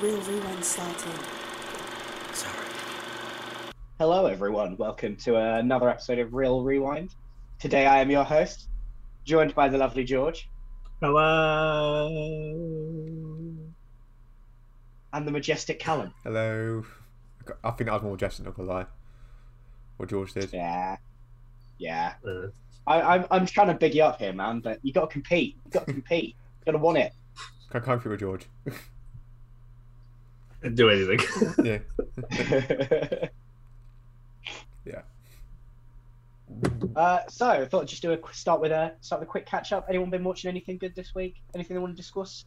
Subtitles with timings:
[0.00, 1.12] Real Rewind starting.
[2.32, 2.66] Sorry.
[3.98, 4.76] Hello, everyone.
[4.76, 7.14] Welcome to another episode of Real Rewind.
[7.60, 8.68] Today, I am your host,
[9.24, 10.48] joined by the lovely George
[11.00, 12.08] Hello.
[15.12, 16.12] and the majestic Callum.
[16.24, 16.84] Hello.
[17.62, 18.86] I think I was more Justin, not gonna lie.
[19.96, 20.52] What George did.
[20.52, 20.96] Yeah,
[21.78, 22.14] yeah.
[22.26, 22.48] Uh,
[22.86, 25.56] I, I'm I'm trying to big you up here, man, but you got to compete.
[25.64, 26.34] You got to compete.
[26.66, 27.12] You got to want it.
[27.70, 28.46] Can I come through with George?
[30.70, 31.20] do anything.
[31.64, 33.28] yeah.
[34.86, 35.00] Yeah.
[36.94, 39.30] uh, so I thought I'd just do a qu- start with a start with a
[39.30, 39.86] quick catch up.
[39.88, 41.36] Anyone been watching anything good this week?
[41.54, 42.44] Anything they want to discuss?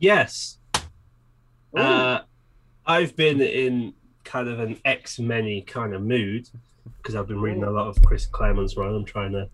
[0.00, 0.58] yes.
[1.76, 2.18] Uh,
[2.84, 6.48] I've been in kind of an X many kind of mood
[6.96, 8.92] because I've been reading a lot of Chris Claremont's run.
[8.92, 9.48] I'm trying to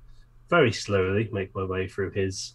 [0.48, 2.54] very slowly make my way through his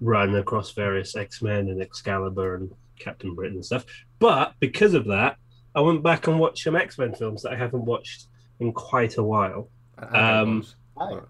[0.00, 3.84] run across various X Men and Excalibur and Captain Britain and stuff.
[4.18, 5.36] But because of that,
[5.74, 8.26] I went back and watched some X Men films that I haven't watched
[8.60, 9.68] in quite a while.
[9.98, 10.64] Um,
[11.00, 11.22] Oh.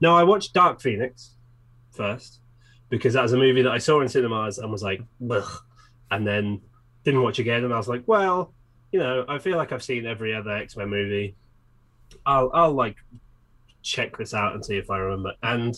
[0.00, 1.36] No, I watched Dark Phoenix
[1.90, 2.40] first
[2.90, 5.50] because that was a movie that I saw in cinemas and was like, Ugh.
[6.10, 6.60] and then
[7.02, 7.64] didn't watch again.
[7.64, 8.52] And I was like, well,
[8.92, 11.34] you know, I feel like I've seen every other X Men movie.
[12.26, 12.96] I'll, I'll like
[13.82, 15.32] check this out and see if I remember.
[15.42, 15.74] And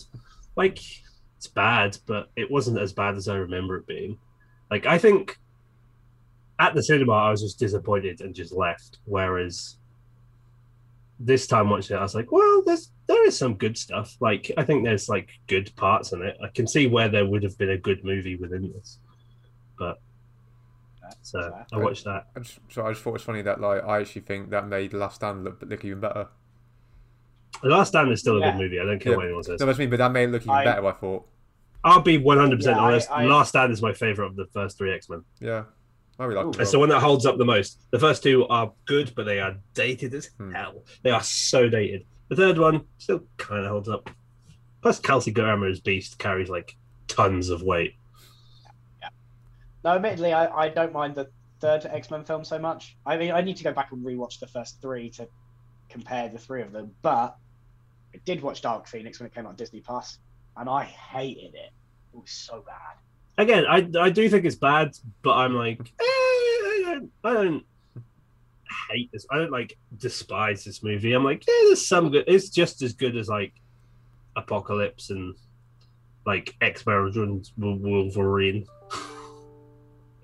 [0.55, 0.79] like,
[1.37, 4.17] it's bad, but it wasn't as bad as I remember it being.
[4.69, 5.37] Like, I think
[6.59, 8.97] at the cinema, I was just disappointed and just left.
[9.05, 9.77] Whereas
[11.19, 14.15] this time watching it, I was like, well, there's there is some good stuff.
[14.19, 16.37] Like I think there's like good parts in it.
[16.43, 18.99] I can see where there would have been a good movie within this.
[19.79, 19.99] But
[21.21, 22.27] so I watched that.
[22.35, 24.67] I just, so I just thought it was funny that like I actually think that
[24.67, 26.27] made The Last Stand look, look even better.
[27.63, 28.51] The Last Stand is still a Yeah.
[28.51, 28.79] good movie.
[28.79, 29.17] I don't care Yeah.
[29.17, 29.59] what anyone says.
[29.59, 30.85] No, that's me, but that made it look even I- better.
[30.85, 31.25] I thought.
[31.87, 33.11] I'll be 100 percent Yeah, I- honest.
[33.11, 35.23] I- Last Stand is my favorite of the first three X Men.
[35.39, 35.63] Yeah,
[36.19, 36.59] I really liked Ooh.
[36.59, 36.63] it.
[36.63, 37.79] It's the one that holds up the most.
[37.91, 40.51] The first two are good, but they are dated as Hmm.
[40.51, 40.83] hell.
[41.03, 42.05] They are so dated.
[42.29, 44.09] The third one still kind of holds up.
[44.81, 46.75] Plus, Kelsey Grammer's Beast carries like
[47.07, 47.95] tons of weight.
[49.83, 52.97] No, admittedly, I, I don't mind the third X Men film so much.
[53.05, 55.27] I mean, I need to go back and rewatch the first three to
[55.89, 56.91] compare the three of them.
[57.01, 57.35] But
[58.13, 60.19] I did watch Dark Phoenix when it came out on Disney Plus,
[60.57, 61.71] and I hated it.
[62.13, 63.43] It was so bad.
[63.43, 64.91] again, I I do think it's bad,
[65.21, 67.65] but I'm like, eh, I don't, I don't
[68.89, 69.25] hate this.
[69.31, 71.13] I don't like despise this movie.
[71.13, 72.25] I'm like, yeah, there's some good.
[72.27, 73.53] It's just as good as like
[74.35, 75.35] Apocalypse and
[76.25, 78.65] like X Men Wolverine.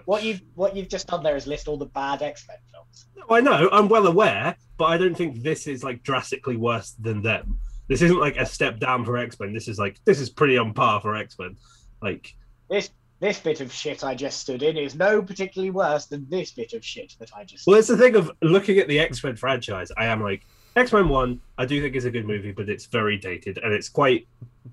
[0.05, 3.05] What you've what you've just done there is list all the bad X Men films.
[3.29, 7.21] I know, I'm well aware, but I don't think this is like drastically worse than
[7.21, 7.57] them.
[7.87, 9.53] This isn't like a step down for X Men.
[9.53, 11.57] This is like this is pretty on par for X Men.
[12.01, 12.35] Like
[12.69, 16.51] This this bit of shit I just stood in is no particularly worse than this
[16.51, 17.65] bit of shit that I just.
[17.67, 19.91] Well, it's the thing of looking at the X Men franchise.
[19.97, 20.45] I am like
[20.75, 21.39] X Men One.
[21.57, 24.27] I do think is a good movie, but it's very dated and it's quite.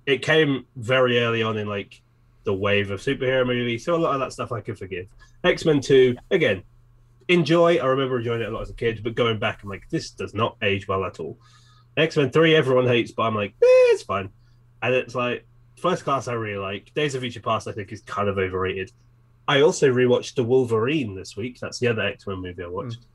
[0.06, 2.00] It came very early on in like
[2.44, 5.06] the wave of superhero movies, so a lot of that stuff I can forgive.
[5.44, 6.62] X Men Two, again,
[7.28, 7.76] enjoy.
[7.76, 10.10] I remember enjoying it a lot as a kid, but going back, I'm like, this
[10.10, 11.38] does not age well at all.
[11.96, 14.30] X Men Three, everyone hates, but I'm like, eh, it's fine.
[14.82, 15.46] And it's like
[15.78, 16.92] First Class, I really like.
[16.94, 18.92] Days of Future Past, I think is kind of overrated.
[19.48, 21.58] I also rewatched The Wolverine this week.
[21.58, 23.06] That's the other X Men movie I watched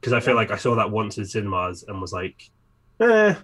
[0.00, 2.50] because I feel like I saw that once in cinemas and was like,
[3.00, 3.34] eh.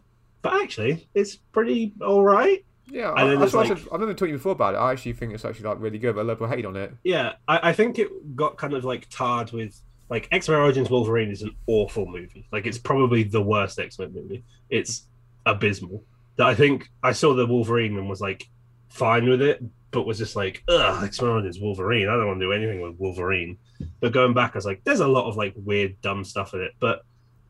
[0.42, 2.64] But actually, it's pretty all right.
[2.90, 4.78] Yeah, I, then that's it's what I, said, I remember talking before about it.
[4.78, 6.76] I actually think it's actually like really good, but a lot of people hate on
[6.76, 6.94] it.
[7.04, 9.80] Yeah, I, I think it got kind of like tarred with
[10.10, 12.46] like X Men Origins Wolverine is an awful movie.
[12.52, 14.44] Like it's probably the worst X Men movie.
[14.70, 15.04] It's
[15.46, 16.02] abysmal.
[16.36, 18.48] That I think I saw the Wolverine and was like
[18.88, 22.08] fine with it, but was just like, ugh, X Men Origins Wolverine.
[22.08, 23.58] I don't want to do anything with Wolverine.
[24.00, 26.60] But going back, I was like, there's a lot of like weird, dumb stuff in
[26.62, 27.04] it, but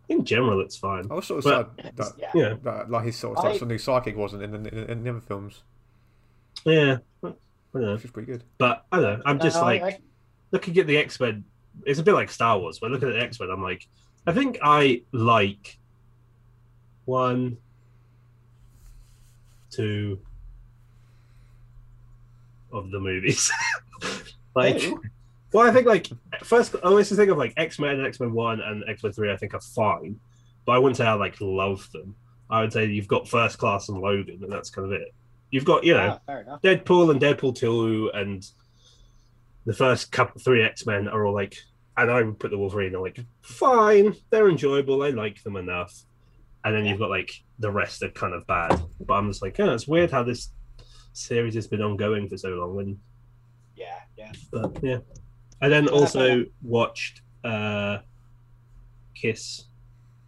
[0.09, 1.07] in general, it's fine.
[1.11, 1.45] I was sort of
[1.77, 2.31] But- sad that, yeah.
[2.35, 4.91] Yeah, that like his sort of I- like, some new psychic wasn't in the, in,
[4.91, 5.63] in the other films,
[6.65, 6.99] yeah.
[7.23, 7.33] I
[7.81, 7.93] don't know.
[7.95, 8.45] which is pretty good.
[8.57, 9.22] But I don't know.
[9.27, 9.99] I'm uh, just No, like I-
[10.51, 11.45] looking at the X Men.
[11.86, 13.86] It's a bit like Star Wars, but looking at the X Men, I'm like,
[14.27, 15.78] I think I like
[17.04, 17.57] one,
[19.71, 20.19] two
[22.72, 23.51] of the movies.
[24.54, 24.83] like,
[25.53, 26.09] well, I think like
[26.42, 29.13] first, I always think of like X Men and X Men One and X Men
[29.13, 29.33] Three.
[29.33, 30.19] I think are fine,
[30.66, 32.15] but I wouldn't say I like love them.
[32.51, 35.15] I would say you've got First Class and Logan, and that's kind of it.
[35.51, 36.59] You've got you know Ah.
[36.63, 38.47] Deadpool and Deadpool 2 and
[39.65, 41.57] the first couple three X Men are all like
[41.98, 46.04] and I would put the Wolverine are like fine, they're enjoyable, I like them enough.
[46.65, 48.80] And then you've got like the rest are kind of bad.
[49.00, 50.53] But I'm just like, yeah, it's weird how this
[51.12, 52.98] series has been ongoing for so long and
[53.74, 54.33] Yeah, yeah.
[54.53, 54.98] but yeah.
[55.60, 57.98] I then also watched uh,
[59.15, 59.65] Kiss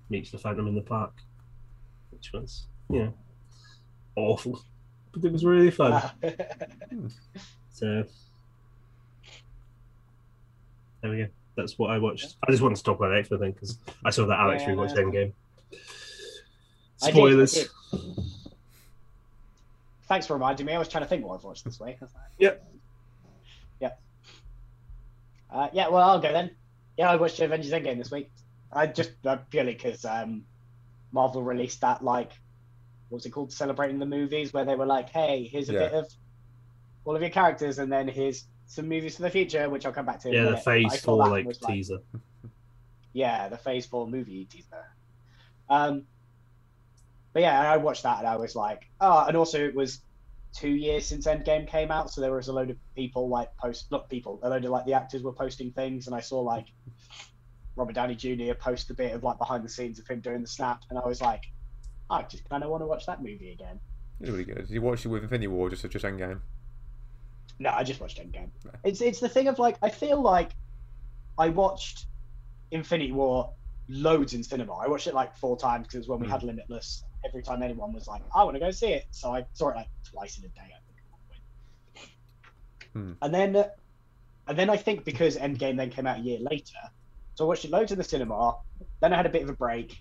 [0.08, 1.14] meets the Phantom in the Park,
[2.10, 3.10] which was yeah
[4.16, 4.60] awful,
[5.12, 6.02] but it was really fun.
[7.72, 8.04] So
[11.00, 11.28] there we go.
[11.60, 12.36] That's what I watched.
[12.46, 14.62] I just wanted to talk about the X Men thing because I saw that Alex
[14.66, 15.02] Yeah, rewatched no.
[15.02, 15.32] Endgame.
[17.02, 17.52] I did, I Spoilers.
[17.52, 17.68] did.
[20.08, 20.72] Thanks for reminding me.
[20.74, 21.98] I was trying to think what I've watched this week.
[22.38, 22.66] Yep.
[23.80, 23.90] Yeah.
[25.50, 26.50] Uh, yeah, well, I'll go then.
[26.96, 28.30] Yeah, I watched Avengers Endgame this week.
[28.72, 30.44] I just uh, purely because um,
[31.12, 32.32] Marvel released that, like,
[33.08, 33.52] what was it called?
[33.52, 35.78] Celebrating the movies, where they were like, hey, here's a Yeah.
[35.80, 36.12] bit of
[37.04, 40.06] all of your characters, and then here's some movies for the future, which I'll come
[40.06, 40.28] back to.
[40.28, 41.98] in Yeah, the Phase Four that like teaser.
[43.12, 44.84] yeah, the Phase Four movie teaser.
[45.68, 46.04] Um,
[47.32, 50.02] but yeah, I watched that and I was like, oh, and also it was
[50.54, 53.90] two years since Endgame came out, so there was a load of people like post,
[53.90, 56.66] not people, a load of like the actors were posting things, and I saw like
[57.74, 58.54] Robert Downey Jr.
[58.54, 61.04] post a bit of like behind the scenes of him doing the snap, and I
[61.04, 61.42] was like,
[62.08, 63.80] I just kind of want to watch that movie again.
[64.20, 64.58] It's really good.
[64.58, 66.40] Did you watch it with Infinity War or just just Endgame?
[67.60, 68.50] No, I just watched Endgame.
[68.84, 70.52] It's it's the thing of like I feel like
[71.38, 72.06] I watched
[72.70, 73.52] Infinity War
[73.88, 74.74] loads in cinema.
[74.74, 76.32] I watched it like four times because when we Hmm.
[76.32, 79.46] had Limitless, every time anyone was like, "I want to go see it," so I
[79.52, 80.72] saw it like twice in a day.
[80.74, 82.12] I think.
[82.94, 83.12] Hmm.
[83.20, 83.64] And then,
[84.48, 86.80] and then I think because Endgame then came out a year later,
[87.34, 88.56] so I watched it loads in the cinema.
[89.00, 89.96] Then I had a bit of a break.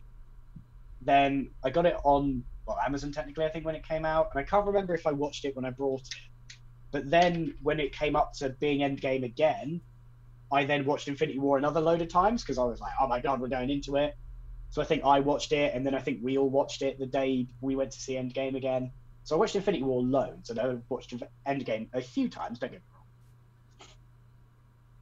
[1.01, 4.39] Then I got it on well Amazon technically I think when it came out, and
[4.39, 6.28] I can't remember if I watched it when I brought it.
[6.91, 9.81] But then when it came up to being Endgame again,
[10.51, 13.19] I then watched Infinity War another load of times because I was like, oh my
[13.19, 14.15] god, we're going into it.
[14.71, 17.05] So I think I watched it, and then I think we all watched it the
[17.05, 18.91] day we went to see Endgame again.
[19.23, 21.13] So I watched Infinity War loads, and I watched
[21.47, 22.59] Endgame a few times.
[22.59, 23.87] Don't get me wrong.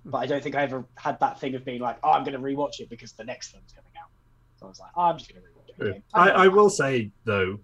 [0.05, 2.33] But I don't think I ever had that thing of being like, oh, I'm going
[2.33, 4.09] to rewatch it because the next film's coming out.
[4.57, 6.03] So I was like, oh, I'm just going to rewatch it.
[6.13, 6.51] I, I know.
[6.51, 7.59] will say though,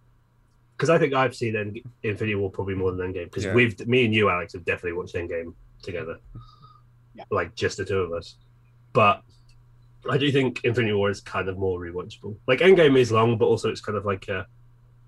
[0.75, 3.25] because I think I've seen End- Infinity War probably more than Endgame.
[3.25, 3.53] Because Yeah.
[3.53, 6.17] we've me and you, Alex, have definitely watched Endgame together.
[7.15, 7.25] Yeah.
[7.29, 8.35] Like just the two of us.
[8.91, 9.23] But
[10.09, 12.35] I do think Infinity War is kind of more rewatchable.
[12.47, 14.47] Like Endgame is long, but also it's kind of like a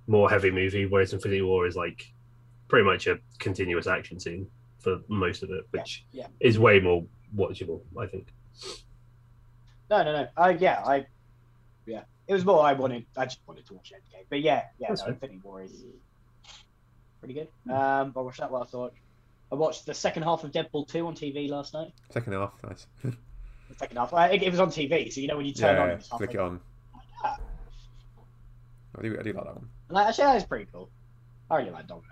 [0.08, 2.12] more heavy movie, whereas Infinity War is like
[2.68, 4.48] pretty much a continuous action scene
[4.80, 6.28] for most of it, which yeah.
[6.40, 7.04] is way more
[7.36, 8.34] watchable, I think.
[9.90, 10.28] No, no, no.
[10.38, 11.06] Uh, yeah, I, yeah,
[12.28, 13.06] it was more I wanted.
[13.18, 15.06] I just wanted to watch Endgame, but yeah, yeah, no.
[15.08, 15.84] Infinity War is
[17.20, 17.48] pretty good.
[17.72, 18.92] Um, I watched that last night.
[19.52, 21.94] I watched the second half of Deadpool two on TV last night.
[22.10, 22.88] Second half, nice.
[23.04, 25.88] The second half, I, it was on TV, so you know when you turn on,
[25.90, 26.60] yeah, it's halfway flick it on.
[28.98, 29.70] I do, I do like that one.
[29.90, 30.90] And like, actually, that is pretty cool.
[31.50, 32.08] I really like Domino.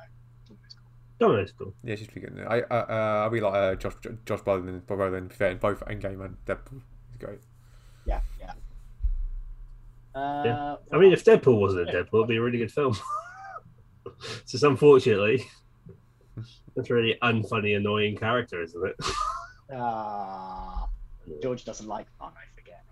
[0.47, 1.27] Domino's cool.
[1.27, 1.73] Domino's cool.
[1.83, 2.45] Yeah, she's pretty good.
[2.47, 3.93] I uh, uh, I really like uh, Josh
[4.25, 6.81] Josh Brolin, Brolin fair in both Endgame and Deadpool.
[7.09, 7.39] He's great.
[8.05, 8.53] Yeah, yeah.
[10.15, 10.75] Uh, Yeah.
[10.91, 12.95] I mean, if Deadpool wasn't a Deadpool, it'd be a really good film.
[14.05, 15.45] it's just unfortunately,
[16.75, 18.95] that's a really unfunny, annoying character, isn't it?
[19.75, 20.87] Ah,
[21.41, 22.31] George doesn't like fun.
[22.35, 22.83] I forget.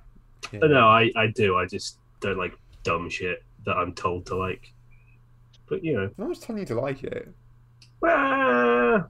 [0.52, 0.68] Yeah.
[0.68, 1.58] No, I, I do.
[1.58, 2.54] I just don't like
[2.84, 4.74] dumb shit that I'm told to like.
[5.70, 7.30] But you know, I was telling you to like it.
[8.04, 9.06] ah,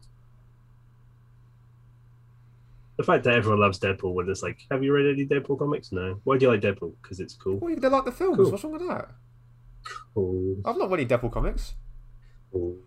[3.01, 5.91] the fact that everyone loves Deadpool when it's like, have you read any Deadpool comics?
[5.91, 6.19] No.
[6.23, 6.93] Why do you like Deadpool?
[7.01, 7.57] Because it's cool.
[7.57, 8.37] Well, they like the films.
[8.37, 8.51] Cool.
[8.51, 9.09] What's wrong with that?
[10.13, 10.57] Cool.
[10.63, 11.73] I've not read any Deadpool comics.
[12.51, 12.77] cool.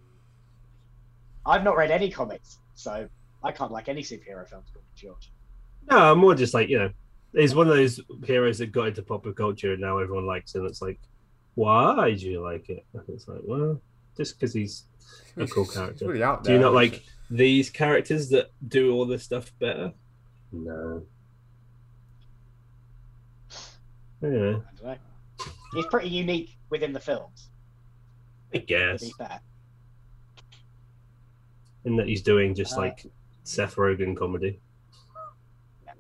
[1.46, 3.08] I've not read any comics, so
[3.42, 4.68] I can't like any superhero films.
[4.70, 5.32] According to George.
[5.90, 6.90] No, I'm more just like you know,
[7.34, 10.64] he's one of those heroes that got into popular culture and now everyone likes him.
[10.64, 10.98] It's like,
[11.54, 12.86] why do you like it?
[12.94, 13.80] And it's like, well,
[14.16, 14.84] just because he's
[15.36, 16.06] a cool character.
[16.06, 19.92] Really out Do you not like these characters that do all this stuff better?
[20.62, 21.02] No.
[24.22, 24.96] Yeah, I don't know.
[25.74, 27.50] He's pretty unique within the films.
[28.54, 29.02] I To guess.
[29.04, 29.40] be fair.
[31.84, 33.06] In that he's doing just Uh, like
[33.42, 34.60] Seth Rogen comedy
[35.84, 35.92] Yeah.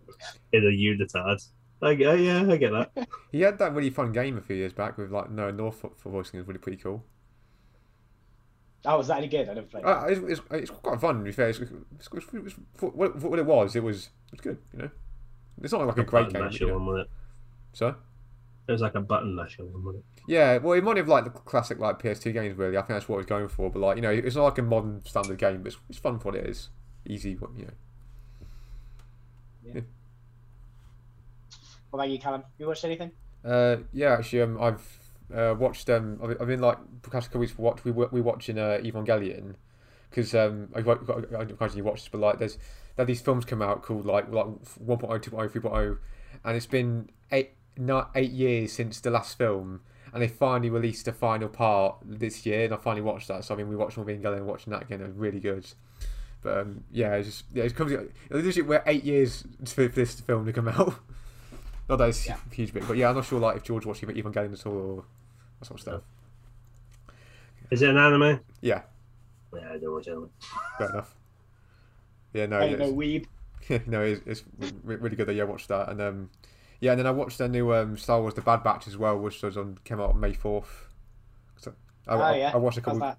[0.52, 1.46] in a unitard.
[1.82, 3.08] I get, yeah, I get that.
[3.32, 5.90] He had that really fun game a few years back with like Nolan North for,
[5.96, 6.38] for voicing.
[6.38, 7.04] It was really pretty cool.
[8.86, 9.48] Oh, was that any good?
[9.48, 9.80] I didn't play.
[9.80, 9.86] it.
[9.86, 11.18] Uh, it's, it's, it's quite fun.
[11.18, 14.10] To be fair, it's, it's, it's, it's, for what, for what it was, it was
[14.30, 14.58] it was good.
[14.72, 14.90] You know,
[15.62, 16.42] it's not like a great game.
[16.42, 16.78] masher You know?
[16.78, 17.10] one with it.
[17.72, 17.94] So
[18.68, 20.04] It was like a button masher one with it.
[20.28, 22.56] yeah, well, it might have like the classic like PS2 games.
[22.58, 23.70] Really, I think that's what it's going for.
[23.70, 25.62] But like you know, it's not like a modern standard game.
[25.62, 26.68] But it's, it's fun for what it is.
[27.06, 27.72] Easy, what you know.
[31.90, 32.42] What about you, Callum?
[32.58, 33.12] You watched anything?
[33.44, 34.82] Uh, yeah, actually, um, I've
[35.32, 38.78] uh, watched um, I've, been like past couple weeks watch we were- we watching uh,
[38.82, 39.54] Evangelion
[40.10, 42.58] because um, I got, got, I imagine you watch this, but like there's
[42.96, 45.98] there these films come out called like like 1.0, 2.0, 3.0,
[46.44, 49.80] and it's been eight not eight years since the last film,
[50.12, 53.44] and they finally released the final part this year, and I finally watched that.
[53.44, 55.00] So I mean, we watched and watching that again.
[55.00, 55.66] It was really good.
[56.42, 57.90] But um, yeah, it's just yeah, it comes.
[57.90, 60.94] It Literally, we're eight years for this film to come out.
[61.88, 62.38] Not that it's Yeah.
[62.50, 64.72] a huge bit, but yeah, I'm not sure like if George watched Evangelion at all
[64.76, 65.04] or
[65.60, 66.02] that sort of stuff.
[67.70, 68.40] Is it an anime?
[68.60, 68.82] Yeah,
[69.54, 70.30] Yeah, I don't watch anime.
[70.78, 71.14] fair enough.
[72.32, 73.26] Yeah, no, I don't it's, know, weeb.
[73.86, 74.42] no, it's, it's
[74.82, 76.30] really good that you watched that, and um,
[76.80, 79.18] yeah, and then I watched the new um, Star Wars: The Bad Batch as well,
[79.18, 80.88] which was on came out on May fourth.
[81.56, 81.72] So,
[82.06, 82.50] I, Oh, I, yeah.
[82.52, 83.00] I watched a How's couple.
[83.00, 83.18] that?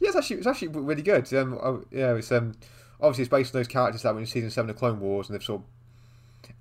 [0.00, 1.32] Yeah, it's actually it's actually really good.
[1.34, 2.54] Um, I, yeah, it's um,
[3.00, 5.34] obviously it's based on those characters that were in season seven of Clone Wars, and
[5.34, 5.66] they've sort of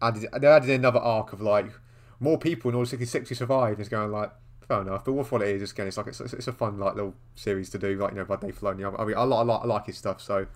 [0.02, 1.72] added they added another arc of like
[2.20, 3.74] more people in Order sixty six who survived.
[3.74, 4.32] And it's going like
[4.68, 6.78] fair enough, but what what it is, it's again, it's like it's, it's, a fun
[6.78, 8.84] like little series to do, like you know, by Dave Filoni.
[8.84, 10.48] I, I mean, I, like- I, like, I like his stuff, so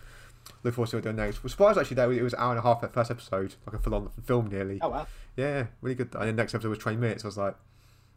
[0.63, 1.43] look forward to what doing next.
[1.43, 3.75] Was surprised actually that it was an hour and a half that first episode, like
[3.75, 4.79] a full on film nearly.
[4.81, 5.07] Oh well.
[5.37, 6.13] Yeah, really good.
[6.15, 7.23] And then next episode was twenty minutes.
[7.23, 7.55] I was like,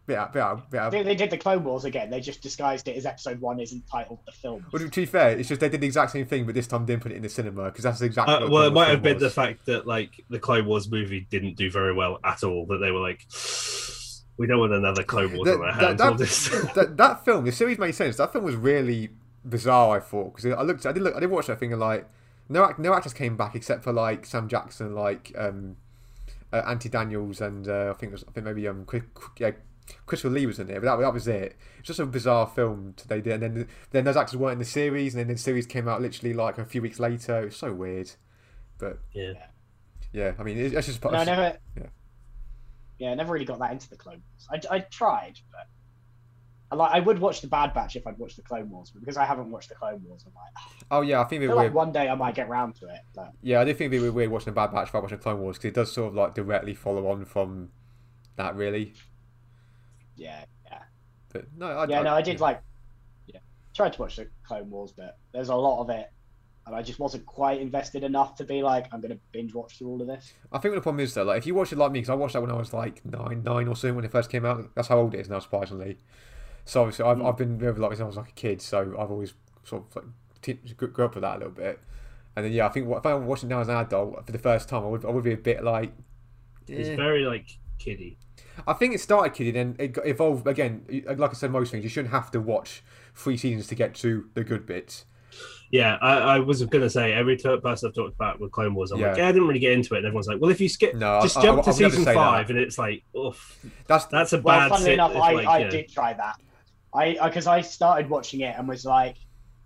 [0.06, 0.92] bit out, bit out, bit out.
[0.92, 2.10] They, they did the Clone Wars again.
[2.10, 4.64] They just disguised it as episode one isn't titled the film.
[4.72, 6.84] Well, to be fair, it's just they did the exact same thing, but this time
[6.84, 8.34] didn't put it in the cinema because that's exactly.
[8.34, 10.38] Uh, what well, it Clone might Wars have been film the fact that like the
[10.38, 12.66] Clone Wars movie didn't do very well at all.
[12.66, 13.26] That they were like,
[14.36, 15.98] we don't want another Clone Wars That- on our hands.
[15.98, 18.16] that- We'll that, that film, the series made sense.
[18.16, 19.10] That film was really
[19.44, 19.96] bizarre.
[19.96, 22.08] I thought because I looked, I did look, I did watch that thing and like
[22.48, 25.76] no, act, no actors came back except for like Sam Jackson, like um,
[26.52, 29.02] uh, Anthony Daniels, and uh, I think it was, I think maybe um, Chris,
[29.38, 29.52] yeah,
[30.06, 31.56] Christopher Lee was in it, but that, that was it.
[31.78, 34.64] It's just a bizarre film they did, and then then those actors weren't in the
[34.64, 37.42] series, and then the series came out literally like a few weeks later.
[37.42, 38.10] It was so weird,
[38.78, 39.32] but yeah.
[40.12, 41.58] yeah, I mean, it's, it's just No, I never.
[41.76, 41.86] Yeah.
[42.98, 44.64] Yeah, I never really got that into the Clone Wars.
[44.70, 45.66] I, I tried, but
[46.70, 49.00] I like I would watch the Bad Batch if I'd watched the Clone Wars, but
[49.00, 51.48] because I haven't watched the Clone Wars, I'm like, oh yeah, I think I it
[51.48, 51.66] feel weird.
[51.68, 53.00] like one day I might get round to it.
[53.14, 55.40] But Yeah, I do think it'd be weird watching a Bad Batch without watching Clone
[55.40, 57.70] Wars because it does sort of like directly follow on from
[58.36, 58.94] that, really.
[60.16, 60.82] Yeah, yeah,
[61.32, 62.00] But no, I, yeah.
[62.00, 62.60] I, No, I did like,
[63.26, 63.40] yeah,
[63.74, 66.10] tried to watch the Clone Wars, but there's a lot of it,
[66.66, 69.88] and I just wasn't quite invested enough to be like, I'm gonna binge watch through
[69.88, 70.32] all of this.
[70.52, 72.14] I think the problem is though, like if you watch it like me, because I
[72.14, 74.70] watched that when I was like nine, nine or so when it first came out.
[74.74, 75.98] That's how old it is now, surprisingly.
[76.64, 77.28] So obviously, I've, Mm.
[77.28, 79.96] I've been over like since I was like a kid, so I've always sort of
[79.96, 80.04] like
[80.40, 81.80] te- grew grew up with that a little bit.
[82.36, 84.38] And then yeah, I think if I were watching now as an adult for the
[84.38, 85.92] first time, I would I would be a bit like.
[86.66, 86.96] It's eh.
[86.96, 87.46] very like
[87.78, 88.18] kiddie.
[88.66, 90.84] I think it started kiddie, and it evolved again.
[91.08, 92.82] Uh, like I said, most things you shouldn't have to watch
[93.14, 95.04] three seasons to get to the good bits.
[95.72, 98.92] Yeah, I, I was gonna say every t- person I've talked about with Clone Wars,
[98.92, 99.24] I'm like, Yeah.
[99.24, 99.98] yeah, I didn't really get into it.
[99.98, 102.04] And everyone's like, well, if you skip, No, just I- jump I- to I season
[102.04, 102.14] say that.
[102.14, 103.58] five, and it's like, oof,
[103.88, 104.68] That's that's a Well, bad.
[104.68, 105.68] funnily sit- enough, I, like, I yeah.
[105.70, 106.36] did try that.
[106.94, 109.16] I because I started watching it and was like,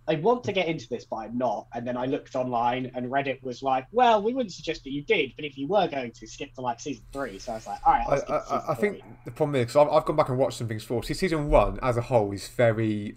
[0.09, 1.67] I want to get into this, but I'm not.
[1.75, 5.03] And then I looked online, and Reddit was like, well, we wouldn't suggest that you
[5.03, 7.39] did, but if you were going to, skip to like season three.
[7.39, 9.57] So I was like, all right, I, I'll skip to I, I think the problem
[9.57, 11.03] is because I've, I've gone back and watched some things before.
[11.03, 13.17] See, season one as a whole is very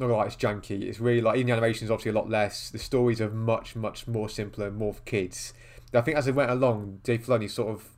[0.00, 0.82] not gonna it's janky.
[0.82, 2.70] It's really like even the animation is obviously a lot less.
[2.70, 5.52] The stories are much much more simpler, more for kids.
[5.92, 7.88] I think as it went along, Dave Filoni sort of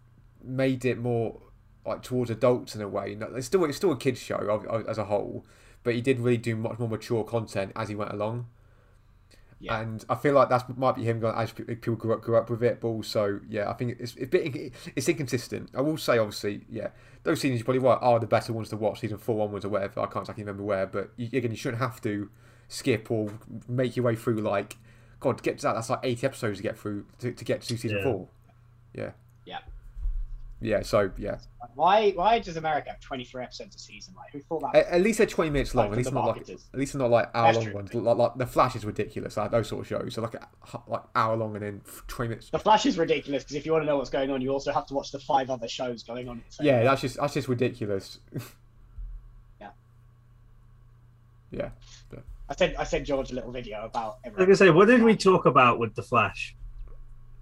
[0.43, 1.41] made it more
[1.87, 3.17] like towards adults in a way.
[3.35, 5.47] It's still it's still a kids show as a whole,
[5.83, 8.47] but he did really do much more mature content as he went along.
[9.59, 9.81] Yeah.
[9.81, 12.51] And I feel like that might be him going as people grew up, grew up
[12.51, 15.71] with it, but also, yeah, I think it's a bit it's inconsistent.
[15.73, 16.89] I will say, obviously, yeah,
[17.23, 19.69] those seasons you probably right are the better ones to watch, season four onwards or
[19.69, 20.01] whatever.
[20.01, 22.29] I can't exactly remember where, but you, again, you shouldn't have to
[22.67, 23.31] skip or
[23.69, 24.79] make your way through like,
[25.21, 25.75] God, to get to that.
[25.75, 28.03] That's like eighty episodes to get through to, to get to season Yeah.
[28.03, 28.29] four.
[28.95, 29.11] Yeah.
[30.63, 30.79] Yeah.
[30.79, 30.83] Yeah.
[30.83, 31.39] So yeah,
[31.75, 34.15] Why why does America have 23 episodes a season?
[34.17, 34.87] Like, who thought that?
[34.87, 35.87] at, at least they're twenty minutes long.
[35.87, 36.69] Like at least the not like marketers.
[36.73, 37.75] at least not like hour That's long true.
[37.75, 37.95] ones.
[37.95, 39.37] Like, like the Flash is ridiculous.
[39.37, 40.15] Like those sort of shows.
[40.15, 40.49] So like a,
[40.87, 42.51] like hour long and then twenty minutes.
[42.51, 44.73] The Flash is ridiculous because if you want to know what's going on, you also
[44.73, 46.39] have to watch the five other shows going on.
[46.39, 46.85] at the same Yeah, time.
[46.87, 48.19] that's just that's just ridiculous.
[49.61, 49.71] Yeah.
[51.51, 51.69] yeah.
[52.49, 54.19] I sent I sent George a little video about.
[54.25, 56.57] I was gonna say, what did we talk about with the Flash?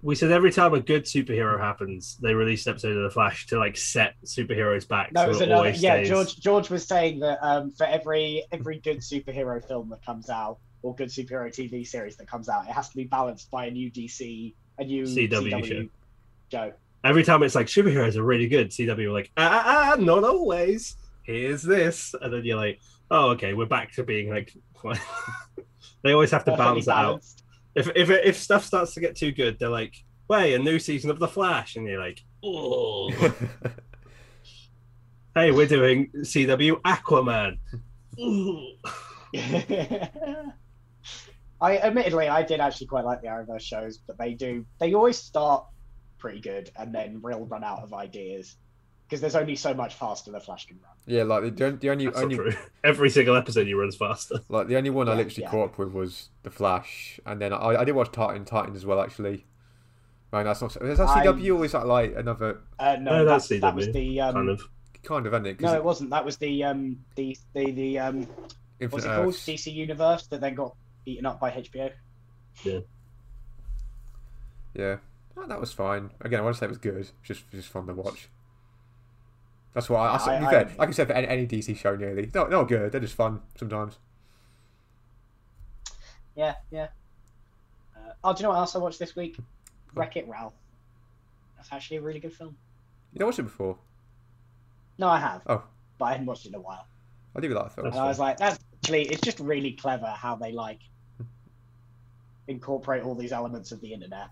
[0.03, 3.47] We said every time a good superhero happens, they release an episode of the Flash
[3.49, 5.13] to like set superheroes back.
[5.13, 5.71] No, so was another.
[5.71, 6.37] Yeah, stays- George.
[6.41, 10.95] George was saying that um, for every every good superhero film that comes out or
[10.95, 13.91] good superhero TV series that comes out, it has to be balanced by a new
[13.91, 15.89] DC, a new CW CW, show.
[16.51, 16.73] show.
[17.05, 20.25] Every time it's like superheroes are really good, CW are like, ah, ah, ah, not
[20.25, 20.97] always.
[21.23, 22.81] Here's this, and then you're like,
[23.11, 24.55] oh, okay, we're back to being like.
[26.03, 27.40] they always have to Perfectly balance it out.
[27.75, 27.97] Balanced.
[27.97, 29.95] If if if stuff starts to get too good, they're like,
[30.29, 33.11] "Wait, a new season of the Flash," and you're like, "Oh,
[35.35, 37.59] hey, we're doing CW Aquaman."
[41.63, 45.19] I admittedly I did actually quite like the Arrowverse shows, but they do they always
[45.19, 45.67] start
[46.19, 48.57] pretty good and then real run out of ideas
[49.11, 50.93] because there's only so much faster the Flash can run.
[51.05, 52.53] Yeah, like the, the only That's only not true.
[52.85, 54.37] Every single episode he runs faster.
[54.49, 55.51] like the only one I literally yeah.
[55.51, 58.87] caught up with was the Flash, and then I, I did watch Titan Titans as
[58.87, 59.45] well actually.
[60.33, 63.25] Man, that's not is that I- CW or is that like another Uh, no, No,
[63.25, 64.63] that's that's, that was CW, the um, kind of.
[65.03, 65.59] kind of isn't it?
[65.59, 66.11] 'Cause no, it- it wasn't.
[66.11, 68.29] That was the um the the the um
[68.79, 69.47] Infinite what's it called Earths.
[69.47, 71.91] DC Universe that then got eaten up by HBO.
[74.75, 74.97] Yeah,
[75.37, 76.11] Oh, that was fine.
[76.21, 77.09] Again, I want to say it was good.
[77.23, 78.29] Just just fun to watch.
[79.75, 81.95] That's why I, I, I- I- fair, like I said for any, any DC show
[81.97, 82.31] nearly.
[82.35, 82.93] No, not good.
[82.93, 83.99] They're just fun sometimes.
[86.37, 86.89] Yeah, yeah.
[87.97, 89.37] Uh, oh, do you know what else I watched this week?
[89.95, 90.55] Wreck It Ralph.
[91.57, 92.57] That's actually a really good film.
[93.13, 93.77] You know watched it before?
[94.99, 95.43] No, I have.
[95.47, 95.63] Oh.
[95.99, 96.87] But I hadn't watched it in a while.
[97.37, 97.87] I do like the film.
[97.89, 100.81] And I was like, that's actually, it's just really clever how they like
[102.49, 104.29] incorporate all these elements of the internet,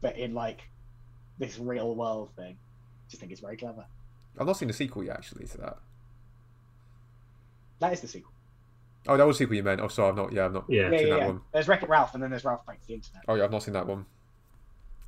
[0.00, 0.60] but in like
[1.38, 2.56] this real world thing.
[2.56, 3.84] I just think it's very clever.
[4.38, 5.78] I've not seen the sequel yet, actually, to that.
[7.80, 8.32] That is the sequel.
[9.08, 9.80] Oh, that was the sequel you meant.
[9.80, 10.32] Oh, sorry, I've not.
[10.32, 10.90] Yeah, I've not Yeah.
[10.90, 11.26] Yeah, seen yeah, that yeah.
[11.26, 11.40] one.
[11.52, 13.24] There's Wreck It Ralph, and then there's Ralph Breaks the Internet.
[13.28, 14.06] Oh, yeah, I've not seen that one.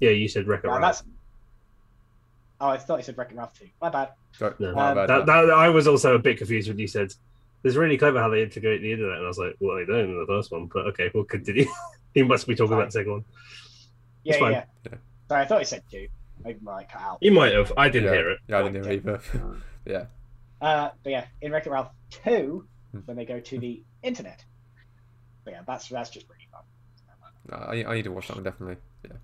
[0.00, 0.96] Yeah, you said Wreck-It Right, Ralph.
[0.98, 1.08] that's.
[2.60, 3.68] Oh, I thought you said Wreck It Ralph too.
[3.80, 4.10] My bad.
[4.38, 5.08] Don't, No, my Um, bad.
[5.08, 7.12] That, that, I was also a bit confused when you said
[7.62, 10.10] it's really clever how they integrate the internet, and I was like, well, they don't
[10.10, 11.66] in the first one, but okay, we'll continue.
[12.14, 13.24] you must be talking about the second one.
[14.24, 14.52] Yeah, It's fine.
[14.52, 14.64] yeah.
[14.90, 14.94] Yeah.
[15.28, 16.08] Sorry, I thought you said two.
[16.44, 17.18] Maybe my cut out.
[17.20, 17.72] You might have.
[17.76, 18.14] I didn't yeah.
[18.18, 18.38] hear it.
[18.48, 19.20] Yeah, I didn't hear it either.
[19.86, 20.04] yeah.
[20.60, 21.90] Uh, but yeah, in Wreck It Ralph
[22.24, 22.98] 2, Hmm.
[23.06, 24.44] when they go to the internet.
[25.44, 26.62] But yeah, that's that's just pretty fun.
[27.50, 28.76] I, I need to watch that one, definitely.
[29.04, 29.16] Yeah.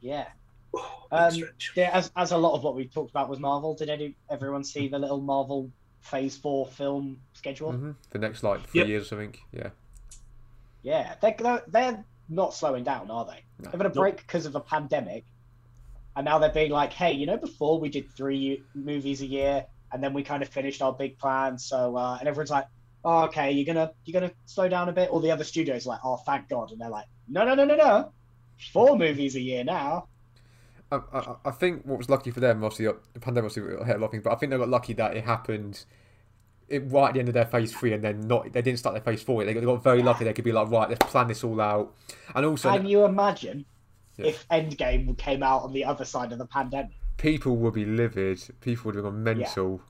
[0.00, 0.26] Yeah.
[0.74, 1.34] Oh, Um.
[1.74, 4.64] Yeah, as, as a lot of what we talked about was Marvel, did any, everyone
[4.64, 5.70] see the little Marvel
[6.02, 7.72] Phase 4 film schedule?
[7.72, 8.88] hmm The next, like, three Yep.
[8.88, 9.40] years I think.
[9.52, 9.70] Yeah.
[10.82, 13.42] Yeah, they're, they're, they're not slowing down, are they?
[13.64, 13.70] No.
[13.70, 15.24] They've had a break because of a pandemic,
[16.16, 19.66] and now they're being like, hey, you know, before we did three movies a year,
[19.92, 22.66] and then we kind of finished our big plan, so, uh, and everyone's like,
[23.04, 25.90] oh, okay, you're gonna you're gonna slow down a bit, or the other studios are
[25.90, 28.12] like, oh, thank God, and they're like, no, no, no, no, no,
[28.72, 30.08] four movies a year now.
[30.90, 33.96] I, I, I think what was lucky for them, obviously, uh, the pandemic obviously hit
[33.96, 35.84] a lot of things, but I think they got lucky that it happened
[36.68, 38.94] it, right at the end of their phase three, and then not they didn't start
[38.94, 39.44] their phase four.
[39.44, 40.24] They got, they got very lucky.
[40.24, 41.94] They could be like, right, let's plan this all out,
[42.34, 43.64] and also Can you imagine
[44.16, 44.26] Yeah.
[44.26, 46.92] if Endgame came out on the other side of the pandemic?
[47.22, 48.42] people would be livid.
[48.60, 49.80] People would have gone mental.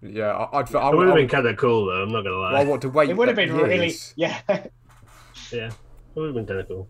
[0.00, 0.74] Yeah, I, I'd.
[0.74, 2.02] I, it would have been kind of cool, though.
[2.02, 2.60] I'm not gonna lie.
[2.60, 3.10] I want to wait.
[3.10, 4.40] It would have been really, yeah.
[4.48, 5.74] yeah, it
[6.14, 6.88] would have been kind of cool.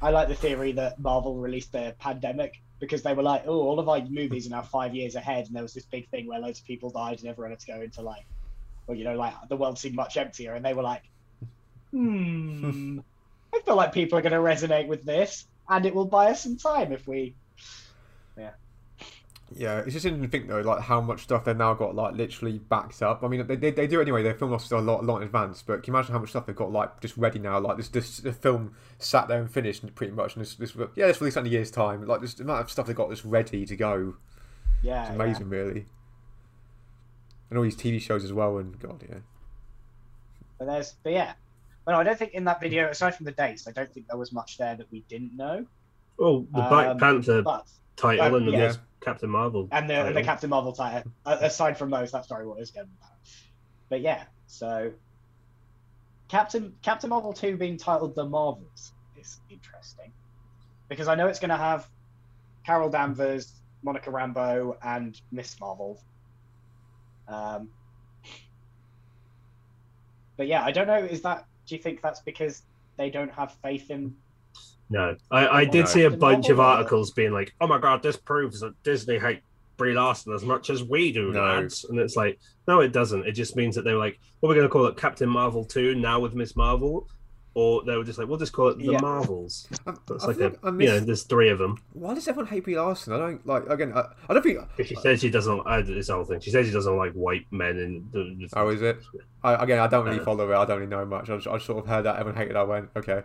[0.00, 3.80] I like the theory that Marvel released their pandemic because they were like, oh, all
[3.80, 6.38] of our movies are now five years ahead, and there was this big thing where
[6.38, 8.24] loads of people died and everyone had to go into like,
[8.86, 11.02] well, you know, like the world seemed much emptier, and they were like,
[11.90, 13.02] hmm, I
[13.68, 16.56] feel like people are going to resonate with this, and it will buy us some
[16.56, 17.34] time if we.
[18.36, 18.50] Yeah,
[19.54, 22.14] Yeah, it's just interesting to think though, like how much stuff they've now got like
[22.14, 23.22] literally backed up.
[23.22, 24.22] I mean, they, they, they do anyway.
[24.22, 26.30] They film off a lot, a lot in advance, but can you imagine how much
[26.30, 27.58] stuff they've got like just ready now?
[27.60, 31.06] Like this, this the film sat there and finished pretty much, and this, this yeah,
[31.06, 32.06] it's released in a year's time.
[32.06, 34.14] Like this the amount of stuff they've got that's ready to go.
[34.82, 35.14] Yeah, It's yeah.
[35.14, 35.86] amazing, really.
[37.50, 39.18] And all these TV shows as well, and God, yeah.
[40.58, 41.32] But there's, but yeah.
[41.88, 44.08] Well, no, I don't think in that video, aside from the dates, I don't think
[44.08, 45.64] there was much there that we didn't know.
[46.20, 48.74] Oh, the Black Um, Panther But title uh, and yeah.
[49.00, 49.68] Captain Marvel.
[49.72, 50.22] and the, and the.
[50.22, 51.10] Captain Marvel title.
[51.24, 53.16] Aside from those, that story was going about.
[53.88, 54.92] But yeah, so
[56.28, 60.12] Captain Captain Marvel two being titled The Marvels is interesting
[60.90, 61.88] because I know it's going to have
[62.66, 63.50] Carol Danvers,
[63.82, 65.98] Monica Rambeau, and Miss Marvel.
[67.28, 67.70] Um,
[70.36, 70.98] but yeah, I don't know.
[70.98, 71.46] Is that?
[71.68, 72.62] Do you think that's because
[72.96, 74.14] they don't have faith in?
[74.90, 75.84] No, I, I did No.
[75.86, 79.42] see a bunch of articles being like, "Oh my god, this proves that Disney hate
[79.76, 81.42] Brie Larson as much as we do, No.
[81.42, 83.26] lads." And it's like, no, it doesn't.
[83.26, 85.62] It just means that they were like, "Well, we're going to call it Captain Marvel
[85.64, 87.06] two now with Miss Marvel,"
[87.58, 89.00] or they were just like, "We'll just call it the Yeah.
[89.00, 91.76] Marvels." I, it's I like, a, like I you know, there's three of them.
[91.92, 93.12] Why does everyone hate Brie Larson?
[93.12, 93.68] I don't like.
[93.68, 94.58] Again, I, I don't think.
[94.86, 95.66] She says she doesn't.
[95.66, 96.38] I, the whole thing.
[96.40, 98.12] She says she doesn't like white men and.
[98.12, 98.98] The, Oh, is it?
[99.42, 100.54] I, again, I don't really Uh, follow it.
[100.56, 101.28] I don't really know much.
[101.30, 102.52] I, just, I sort of heard that everyone hated.
[102.54, 102.58] it.
[102.58, 103.22] I went, okay.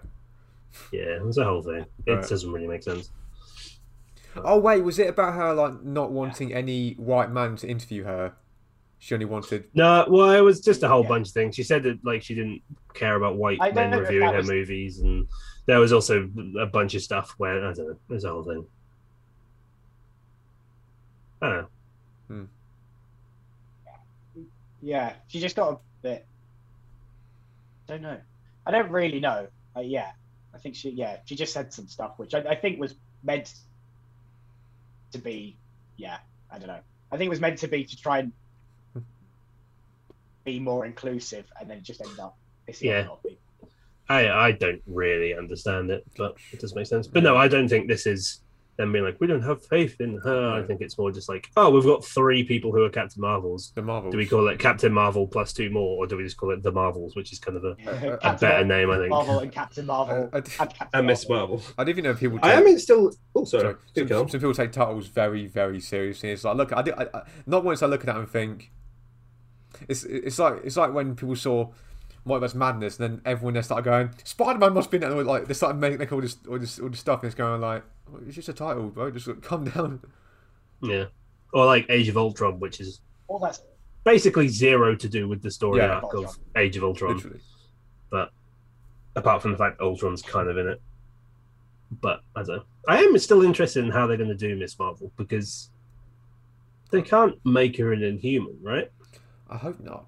[0.92, 1.86] Yeah, it's a whole thing.
[2.08, 2.28] It Right.
[2.28, 3.12] doesn't really make sense.
[4.36, 8.34] Oh wait, was it about her like not wanting any white man to interview her?
[9.04, 9.66] She only wanted.
[9.74, 11.10] No, well, it was just a whole Yeah.
[11.10, 11.56] bunch of things.
[11.56, 12.62] She said that like she didn't
[12.94, 15.28] care about white I men reviewing her was- movies, and
[15.66, 17.98] there was also a bunch of stuff where I don't know.
[18.08, 18.66] There's a whole thing.
[21.42, 21.68] I don't
[22.30, 22.48] know.
[24.82, 26.26] Yeah, she just got a bit.
[27.88, 28.18] Don't know.
[28.66, 29.48] I don't really know.
[29.76, 30.12] Uh, yeah,
[30.54, 33.54] I think she yeah she just said some stuff which I, I think was meant
[35.12, 35.58] to be
[35.98, 36.80] yeah I don't know.
[37.12, 38.32] I think it was meant to be to try and
[40.44, 43.00] be more inclusive, and then it just ended up pissing Yeah.
[43.02, 43.40] off a lot of people.
[44.10, 47.08] I I don't really understand it, but it does make sense.
[47.08, 48.42] But no, I don't think this is
[48.76, 50.50] them being like we don't have faith in her.
[50.52, 53.72] I think it's more just like oh, we've got three people who are Captain Marvels.
[53.76, 54.12] The Marvels.
[54.12, 56.62] Do we call it Captain Marvel plus two more, or do we just call it
[56.64, 59.10] the Marvels, which is kind of a, a Captain better name, I think.
[59.10, 61.58] Marvel and Captain Marvel I- I- and Captain and Miss Marvel.
[61.58, 61.74] Marvel?
[61.78, 62.40] I don't even know if people.
[62.44, 63.12] I take- am still.
[63.36, 63.76] Oh, sorry.
[63.96, 64.08] Sorry.
[64.10, 66.32] Some, some people take titles very, very seriously.
[66.32, 68.72] It's like, look, I, did, I, I not once I look at that and think,
[69.88, 71.70] it's it's like it's like when people saw
[72.26, 75.12] Multiverse Madness, and then everyone there started going, Spider Man must be in it.
[75.12, 77.36] And like they started making, making all this all this all this stuff, and it's
[77.36, 79.12] going like, "Oh, it's just a title, bro.
[79.12, 80.02] Just like, calm down.
[80.82, 81.06] Yeah,
[81.54, 83.62] or like Age of Ultron, which is All that's
[84.04, 86.00] basically zero to do with the story Yeah.
[86.02, 87.40] arc of Age of Ultron, Literally.
[89.16, 90.82] apart from the fact Ultron's kind of in it.
[92.02, 92.64] But I don't know.
[92.88, 95.70] I am still interested in how they're going to do Miss Marvel because
[96.92, 98.92] they can't make her an Inhuman, right?
[99.54, 100.06] I hope not.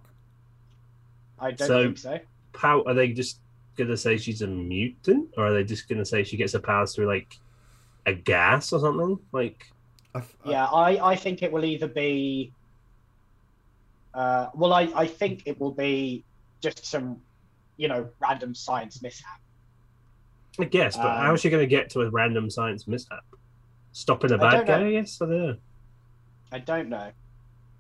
[1.40, 2.20] I don't So- think so.
[2.56, 3.40] How are they just
[3.76, 6.54] going to say she's a mutant, or are they just going to say she gets
[6.54, 7.38] her powers through like
[8.06, 9.20] a gas or something?
[9.32, 9.70] Like,
[10.16, 12.52] I, I- Yeah, I, I think it will either be.
[14.14, 16.24] Uh, well, I, I think it will be
[16.62, 17.22] just some,
[17.76, 19.42] you know, random science mishap.
[20.58, 23.26] I guess, but Um, how is she going to get to a random science mishap?
[23.92, 24.80] Stopping a bad don't know.
[24.80, 24.88] guy?
[24.88, 25.58] Yes, I don't know.
[26.54, 27.12] I don't know.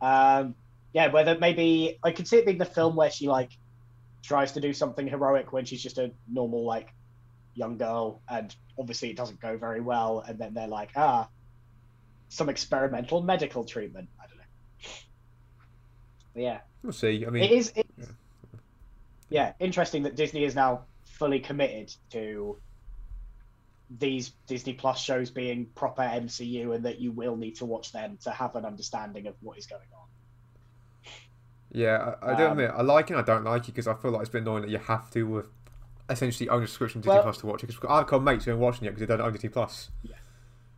[0.01, 0.55] Um,
[0.95, 3.51] yeah, whether maybe I could see it being the film where she like
[4.23, 6.93] tries to do something heroic when she's just a normal like
[7.53, 11.27] young girl, and obviously it doesn't go very well, and then they're like, ah,
[12.29, 14.07] some experimental medical treatment.
[14.17, 14.43] I don't know.
[16.33, 17.25] But yeah, we'll see.
[17.27, 17.73] I mean, it is.
[17.75, 18.05] It, yeah.
[19.29, 22.57] yeah, interesting that Disney is now fully committed to
[23.99, 28.17] these Disney Plus shows being proper MCU, and that you will need to watch them
[28.23, 30.07] to have an understanding of what is going on.
[31.75, 33.13] Yeah, I, I don't um, admit I like it.
[33.13, 35.09] and I don't like it because I feel like it's been annoying that you have
[35.11, 35.47] to with
[36.09, 37.67] essentially own a subscription to Disney Well- Plus to watch it.
[37.67, 39.89] Because I've got mates who are watching it because they don't own Disney Plus.
[40.03, 40.13] Yeah,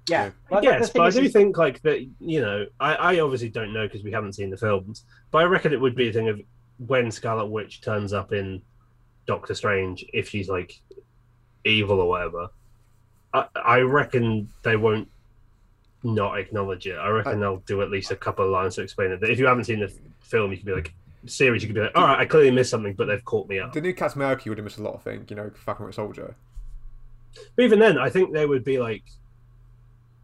[0.10, 0.30] Yeah.
[0.50, 2.02] well, the- the yes, but I do is- think like that.
[2.20, 5.44] You know, I, I obviously don't know because we haven't seen the films, but I
[5.44, 6.42] reckon it would be a thing of
[6.86, 8.62] when Scarlet Witch turns up in
[9.26, 10.82] Doctor Strange, if she's like
[11.66, 12.50] evil or whatever.
[13.34, 15.10] I, I reckon they won't
[16.04, 16.96] not acknowledge it.
[16.96, 19.20] I reckon they'll do at least a couple of lines to explain it.
[19.22, 20.94] That if you haven't seen the film, you could be like
[21.26, 23.60] series, you could be like, all right, I clearly missed something, but they've caught me
[23.60, 23.74] up.
[23.74, 25.96] The new Captain America would have missed a lot of things, you know, fucking with
[25.96, 26.36] Soldier.
[27.56, 29.04] But even then, I think they would be like,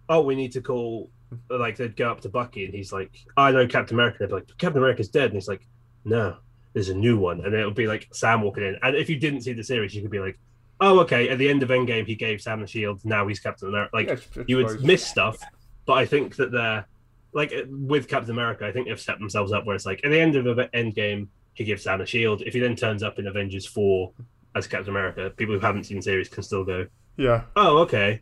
[0.10, 1.10] "Oh, we need to call."
[1.50, 4.36] Like they'd go up to Bucky, and he's like, "I know Captain America." They'd be
[4.36, 5.68] like, "Captain America's dead," and he's like,
[6.06, 6.38] "No,
[6.74, 8.78] there's a new one." And it would be like Sam walking in.
[8.82, 10.40] And if you didn't see the series, you could be like,
[10.80, 13.04] "Oh, okay." At the end of Endgame, he gave Sam the shield.
[13.04, 13.96] Now he's Captain America.
[13.96, 15.40] Like Yeah, I you would miss stuff,
[15.86, 16.86] but I think that they're
[17.34, 18.66] like uh, with Captain America.
[18.66, 21.28] I think they've set themselves up where it's like at the end of the Endgame,
[21.54, 22.42] he gives Sam a shield.
[22.44, 24.14] If he then turns up in Avengers four
[24.56, 26.86] as Captain America, people who haven't seen the series can still go,
[27.18, 27.44] Yeah.
[27.56, 28.22] oh okay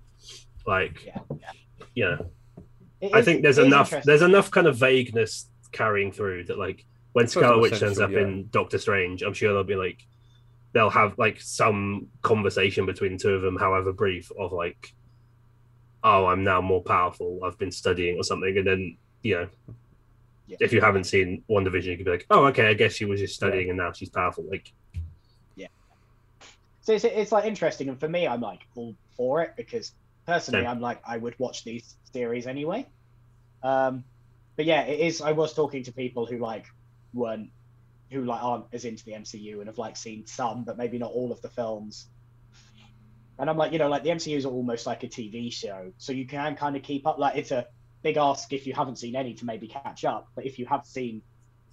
[0.66, 1.20] like Yeah,
[1.96, 2.26] you know
[3.00, 7.26] It i think there's enough there's enough kind of vagueness carrying through that like when
[7.26, 8.20] It's sort of scarlet witch turns up yeah.
[8.20, 10.06] in doctor strange i'm sure they'll be like
[10.74, 14.94] they'll have like some conversation between the two of them however brief of like
[16.04, 19.48] oh i'm now more powerful i've been studying or something and then you know
[20.48, 20.58] Yeah.
[20.60, 23.20] if you haven't seen WandaVision you could be like oh okay i guess she was
[23.20, 24.74] just studying and now she's powerful like
[25.56, 25.68] yeah.
[26.82, 29.94] So it's, it's like interesting, and for me, I'm like all for it because
[30.26, 30.70] personally, Same.
[30.72, 32.88] I'm like I would watch these series anyway.
[33.62, 34.04] Um,
[34.56, 35.22] but yeah, it is.
[35.22, 36.66] I was talking to people who like
[37.14, 37.50] weren't,
[38.12, 41.12] who like aren't as into the MCU and have like seen some, but maybe not
[41.12, 42.08] all of the films.
[43.40, 46.12] And I'm like, you know, like the MCU is almost like a TV show, so
[46.12, 47.18] you can kind of keep up.
[47.18, 47.66] Like it's a
[48.04, 50.86] big ask if you haven't seen any to maybe catch up, but if you have
[50.86, 51.22] seen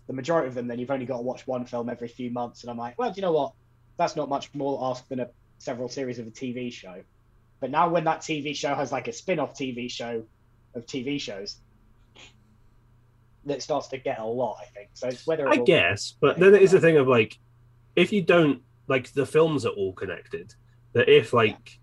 [0.07, 2.63] the majority of them, then you've only got to watch one film every few months.
[2.63, 3.53] And I'm like, well, do you know what?
[3.99, 7.03] That's not much more ask than a several series of a TV show.
[7.61, 10.25] But now when that TV show has like a spin-off TV show
[10.75, 11.57] of TV shows,
[13.45, 14.91] that starts to get a lot, I think.
[14.95, 17.39] So it's whether I guess, but then it is a thing of like,
[17.97, 20.55] if you don't like the films are all connected.
[20.99, 21.79] That if like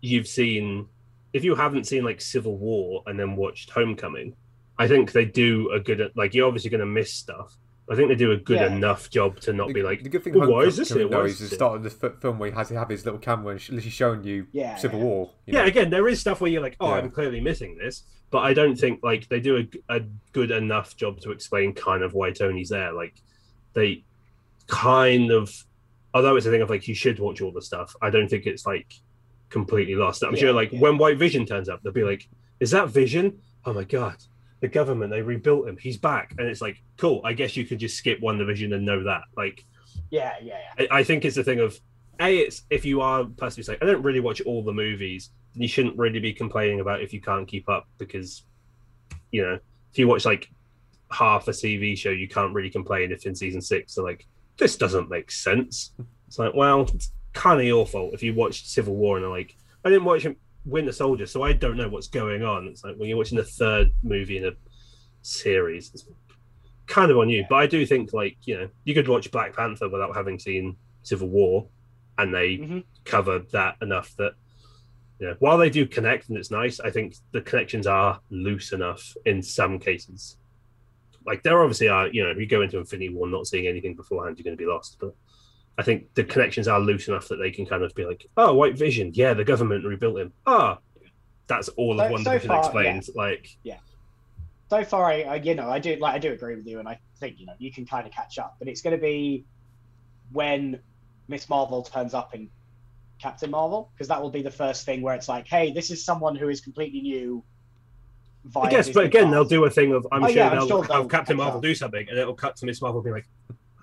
[0.00, 0.88] you've seen,
[1.34, 4.34] if you haven't seen like Civil War and then watched Homecoming,
[4.78, 7.54] I think they do a good like you're obviously going to miss stuff.
[7.88, 8.74] I think they do a good Yeah.
[8.74, 10.34] enough job to not the, be like, the good thing.
[10.34, 11.18] "Well, why is this Homecoming, here?
[11.20, 13.04] Why is is the start of the f- film where he has to have his
[13.04, 15.04] little camera and sh- literally showing you Yeah, Civil yeah.
[15.04, 15.30] War.
[15.46, 15.60] you yeah.
[15.62, 15.66] know.
[15.68, 16.94] Again, there is stuff where you're like, oh, Yeah.
[17.02, 20.00] I'm clearly missing this, but I don't think like they do a, a
[20.32, 22.92] good enough job to explain kind of why Tony's there.
[22.92, 23.14] Like
[23.74, 24.02] they
[24.66, 25.52] kind of
[26.16, 28.46] although it's a thing of like you should watch all the stuff, I don't think
[28.46, 28.90] it's like
[29.50, 30.22] completely lost.
[30.22, 30.80] I'm Yeah, sure like yeah.
[30.80, 32.26] when White Vision turns up, they'll be like,
[32.58, 33.38] "Is that Vision?
[33.66, 34.16] Oh my god,
[34.60, 35.76] the government they rebuilt him.
[35.76, 37.20] He's back." And it's like, cool.
[37.22, 39.22] I guess you could just skip WandaVision and know that.
[39.36, 39.62] Like,
[40.10, 40.86] Yeah, yeah, yeah.
[40.90, 41.78] I, I think it's a thing of
[42.18, 42.38] a.
[42.38, 45.68] It's if you are personally saying I don't really watch all the movies, then you
[45.68, 48.44] shouldn't really be complaining about if you can't keep up because,
[49.32, 49.58] you know,
[49.92, 50.48] if you watch like
[51.10, 54.26] half a TV show, you can't really complain if in season six they're like,
[54.58, 55.92] this doesn't make sense.
[56.26, 59.56] It's like, well, it's kind of your fault if you watched Civil War and like,
[59.84, 60.26] I didn't watch
[60.64, 62.66] Winter Soldier, so I don't know what's going on.
[62.66, 64.52] It's like when you're watching the third movie in a
[65.22, 66.04] series, it's
[66.86, 67.44] kind of on you.
[67.48, 70.76] But I do think, like, you know, you could watch Black Panther without having seen
[71.02, 71.68] Civil War,
[72.18, 72.84] and they Mhm.
[73.04, 74.32] cover that enough that,
[75.20, 78.72] you know, while they do connect and it's nice, I think the connections are loose
[78.72, 80.36] enough in some cases.
[81.26, 83.94] Like, there obviously are, you know, if you go into Infinity War not seeing anything
[83.94, 84.98] beforehand, you're going to be lost.
[85.00, 85.14] But
[85.78, 88.54] I think the connections are loose enough that they can kind of be like, oh,
[88.54, 90.32] White Vision, yeah, the government rebuilt him.
[90.46, 90.78] Ah,
[91.46, 93.10] that's all of one so division far, explains.
[93.14, 93.78] Like, yeah.
[94.70, 96.88] so far, I, I you know I do like I do agree with you, and
[96.88, 99.44] I think you know you can kind of catch up, but it's going to be
[100.32, 100.80] when
[101.28, 102.48] Miss Marvel turns up in
[103.20, 106.04] Captain Marvel because that will be the first thing where it's like, hey, this is
[106.04, 107.44] someone who is completely new.
[108.54, 110.84] I guess, but again, they'll do a thing of I'm Oh, sure yeah, I'm they'll
[110.84, 111.62] sure have Captain Marvel up.
[111.62, 113.26] do something, and it'll cut to Miss Marvel be like,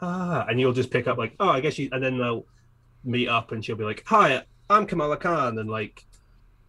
[0.02, 2.46] ah, and you'll just pick up like, oh, I guess you, and then they'll
[3.04, 6.06] meet up, and she'll be like, hi, I'm Kamala Khan, and like.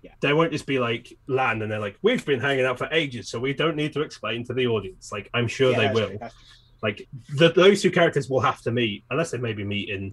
[0.02, 0.10] Yeah.
[0.20, 3.30] They won't just be like land and they're like, we've been hanging out for ages,
[3.30, 5.10] so we don't need to explain to the audience.
[5.10, 6.08] Like, I'm sure Yeah, they will.
[6.18, 6.28] true,
[6.82, 10.12] like the, those two characters will have to meet unless they maybe meet in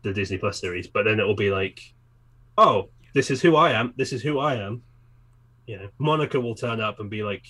[0.00, 1.78] the disney plus series but then it will be like
[2.56, 4.82] oh this is who i am this is who i am
[5.68, 7.46] you know monica will turn up and be like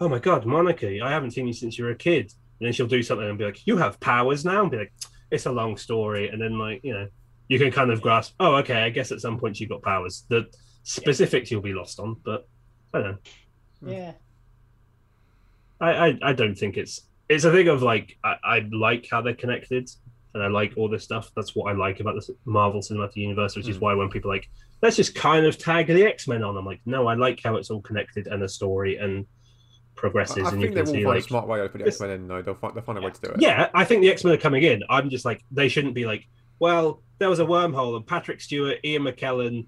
[0.00, 2.32] oh my god monica i haven't seen you since you were a kid.
[2.60, 4.62] And then she'll do something and be like you have powers now?
[4.62, 4.92] And be like
[5.30, 6.28] it's a long story.
[6.28, 7.08] And then like you know
[7.48, 10.24] you can kind of grasp oh okay i guess at some point she got powers
[10.30, 10.46] the
[10.82, 12.48] specifics you'll be lost on but
[12.94, 13.10] i don't
[13.82, 13.92] know.
[13.92, 14.12] Yeah.
[15.80, 19.20] I, I, I don't think it's it's a thing of like I, I like how
[19.20, 19.90] they're connected
[20.34, 21.30] and I like all this stuff.
[21.36, 23.80] That's what I like about the Marvel Cinematic Universe, which is Mm.
[23.80, 24.48] why when people are like
[24.82, 27.56] let's just kind of tag the X Men on, I'm like no, I like how
[27.56, 29.26] it's all connected and a story and
[29.94, 31.60] progresses, I, I and you think they can will see find like a smart way
[31.60, 32.28] to put the X Men in.
[32.28, 32.42] though.
[32.42, 33.40] they'll find they'll find a way to do it.
[33.40, 34.82] yeah, I think the X Men are coming in.
[34.90, 36.26] I'm just like they shouldn't be like
[36.58, 39.66] well there was a wormhole and Patrick Stewart, Ian McKellen,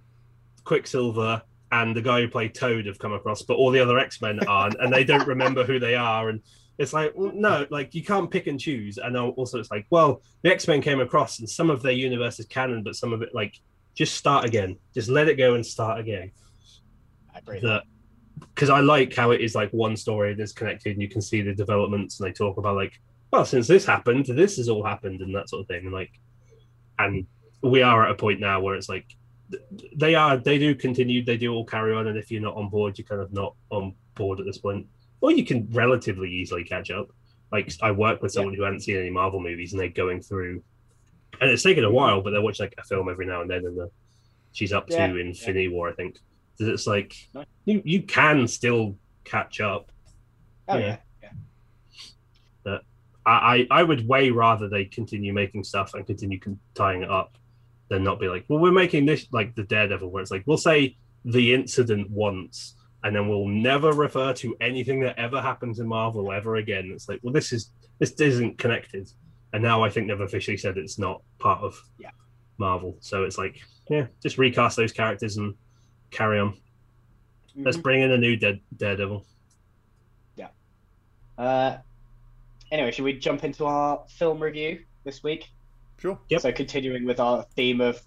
[0.65, 1.43] Quicksilver.
[1.73, 4.39] And the guy who played Toad have come across, but all the other X Men
[4.47, 6.29] aren't, and they don't remember who they are.
[6.29, 6.41] And
[6.79, 8.99] it's like well, no like you can't pick and choose.
[8.99, 12.47] And also it's like well the x-men came across and some of their universe is
[12.47, 13.61] canon but some of it like
[13.95, 14.77] just start again.
[14.95, 16.31] Just let it go and start again.
[17.35, 17.61] I agree.
[17.61, 17.85] that
[18.55, 21.41] because i like how it is like one story that's connected and you can see
[21.41, 25.23] the developments and they talk about like well since this happened this has all happened
[25.23, 25.85] and that sort of thing.
[25.85, 26.13] And like
[26.99, 27.27] and
[27.63, 29.07] we are at a point now where it's like
[29.95, 32.07] they are they do continue they do all carry on.
[32.07, 34.87] And if you're not on board you're kind of not on board at this point
[35.21, 37.09] or you can relatively easily catch up
[37.53, 40.63] like i work with someone who hadn't seen any marvel movies and they're going through
[41.41, 43.65] and it's taken a while but they're watching like a film every now and then
[43.65, 43.91] and the,
[44.53, 46.19] she's up Yeah, to infinity war i think
[46.59, 47.47] it's like Nice.
[47.65, 49.91] you, you can still catch up
[50.69, 50.87] oh yeah.
[51.23, 51.31] yeah.
[52.65, 52.79] yeah.
[53.27, 57.11] I, I I would way rather they continue making stuff and continue con- tying it
[57.11, 57.37] up
[57.89, 60.57] than not be like, well, we're making this like the Daredevil, where it's like we'll
[60.57, 65.87] say the incident once and then we'll never refer to anything that ever happens in
[65.87, 66.91] Marvel ever again.
[66.93, 69.11] It's like, well, this is this isn't connected,
[69.53, 72.11] and now I think they've officially said it's not part of Yeah.
[72.59, 72.97] Marvel.
[73.01, 75.55] So it's like, yeah, just recast those characters and
[76.11, 76.59] carry on.
[77.55, 77.83] Let's Mhm.
[77.83, 79.25] bring in a new Dead Daredevil.
[80.37, 80.49] Yeah.
[81.39, 81.79] Uh,
[82.71, 85.49] anyway, should we jump into our film review this week?
[85.99, 86.19] Sure.
[86.29, 86.41] Yep.
[86.43, 88.03] So continuing with our theme of.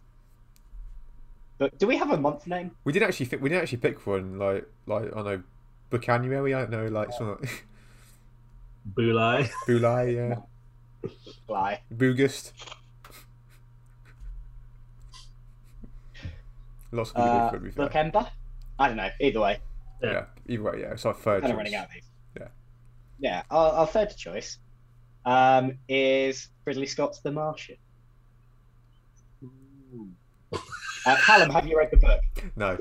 [1.59, 2.71] But do we have a month name?
[2.85, 5.43] We didn't actually fi- we didn't actually pick one like like I know
[5.91, 6.55] Bucanuary.
[6.55, 7.37] I don't know like some
[8.95, 9.47] Bulai.
[9.67, 11.09] Bulai, yeah,
[11.47, 11.81] Lie.
[11.95, 12.53] Bugust.
[16.91, 17.87] Lots of people Uh, for it, to be fair.
[17.87, 18.29] Lookember?
[18.79, 19.09] I don't know.
[19.19, 19.59] Either way,
[20.01, 20.11] Yeah.
[20.11, 20.93] Yeah, either way, yeah.
[20.93, 21.41] It's our third.
[21.41, 21.57] kind of choice.
[21.57, 22.09] running out of these.
[22.39, 22.47] Yeah.
[23.19, 23.43] Yeah.
[23.51, 24.57] Our, our third choice
[25.25, 27.75] um, is Ridley Scott's The Martian.
[31.05, 32.21] Uh, Callum, have you read the book?
[32.55, 32.77] No,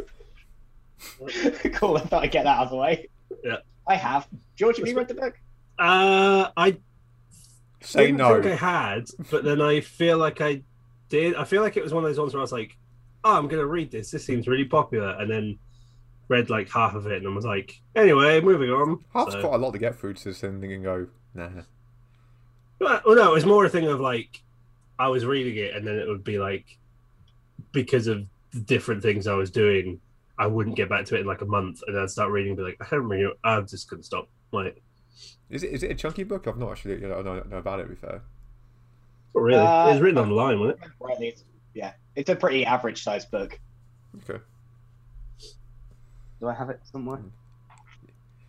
[1.74, 1.96] cool.
[1.96, 3.08] I thought I'd get that out of the way.
[3.44, 3.56] Yeah.
[3.86, 4.26] I have.
[4.56, 5.38] George, have you read the book?
[5.78, 6.76] Uh, I
[7.80, 8.42] say no.
[8.42, 10.62] think I had, but then I feel like I
[11.08, 11.36] did.
[11.36, 12.76] I feel like it was one of those ones where I was like,
[13.24, 14.10] "Oh, I'm going to read this.
[14.10, 15.58] This seems really popular," and then
[16.28, 19.54] read like half of it and I was like, "Anyway, moving on." Half's So- quite
[19.54, 21.06] a lot to get through to send and go.
[21.34, 21.48] Nah.
[22.80, 24.42] Well, well, no, it was more a thing of like,
[24.98, 26.77] I was reading it, and then it would be like
[27.72, 30.00] because of the different things I was doing,
[30.38, 32.56] I wouldn't get back to it in like a month, and I'd start reading, and
[32.56, 34.28] be like, I don't really, I'm just gonna stop.
[34.52, 34.80] Like,
[35.50, 36.46] Is it is it a chunky book?
[36.46, 37.84] I've not actually you know, I don't know about it.
[37.84, 38.22] To be fair.
[39.34, 39.58] not really.
[39.58, 40.80] Uh, it was written online, wasn't
[41.20, 41.42] it?
[41.74, 43.58] Yeah, it's a pretty average sized book.
[44.28, 44.42] Okay.
[46.40, 47.20] Do I have it somewhere?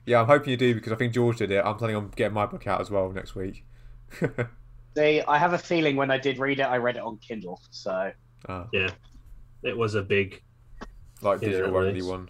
[0.05, 1.63] Yeah, I'm hoping you do because I think George did it.
[1.63, 3.63] I'm planning on getting my book out as well next week.
[4.97, 7.61] See, I have a feeling when I did read it, I read it on Kindle.
[7.69, 8.11] So
[8.47, 8.67] Ah,
[9.63, 10.41] It was a big.
[11.21, 12.03] like Yeah, digital only release.
[12.05, 12.29] one.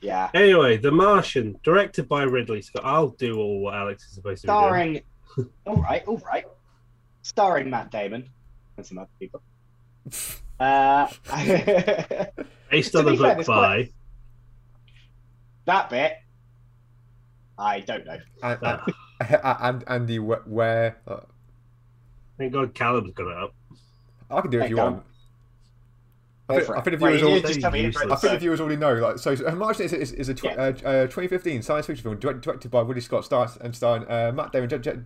[0.00, 2.82] yeah, Anyway, The Martian, directed by Ridley Scott.
[2.84, 4.58] I'll do all what Alex is supposed to be doing.
[4.60, 5.02] starring.
[5.66, 6.44] all right, all right.
[7.22, 8.28] Starring Matt Damon
[8.76, 9.40] and some other people.
[10.60, 11.06] Uh,
[12.70, 13.74] Based To on the be fair, book by.
[13.76, 13.92] quite-
[15.66, 16.12] that bit,
[17.58, 18.18] I don't know.
[18.42, 18.84] And, Ah,
[19.20, 20.98] and, and Andy, where?
[21.06, 21.20] Uh,
[22.36, 23.54] thank God Callum's got it up.
[24.30, 24.92] I can do it if you Callum.
[24.94, 25.06] want.
[26.48, 27.40] I think, I think the Right, viewers you all.
[27.40, 28.02] just tell me useless.
[28.02, 28.92] intro I think the viewers already know.
[28.94, 30.50] Like, so, so uh, Martian is, is, is a tw- Yeah.
[30.84, 34.30] uh, uh, 2015 science fiction film direct, directed by Ridley Scott, stars and starring uh,
[34.34, 35.00] Matt Damon, Je- Je-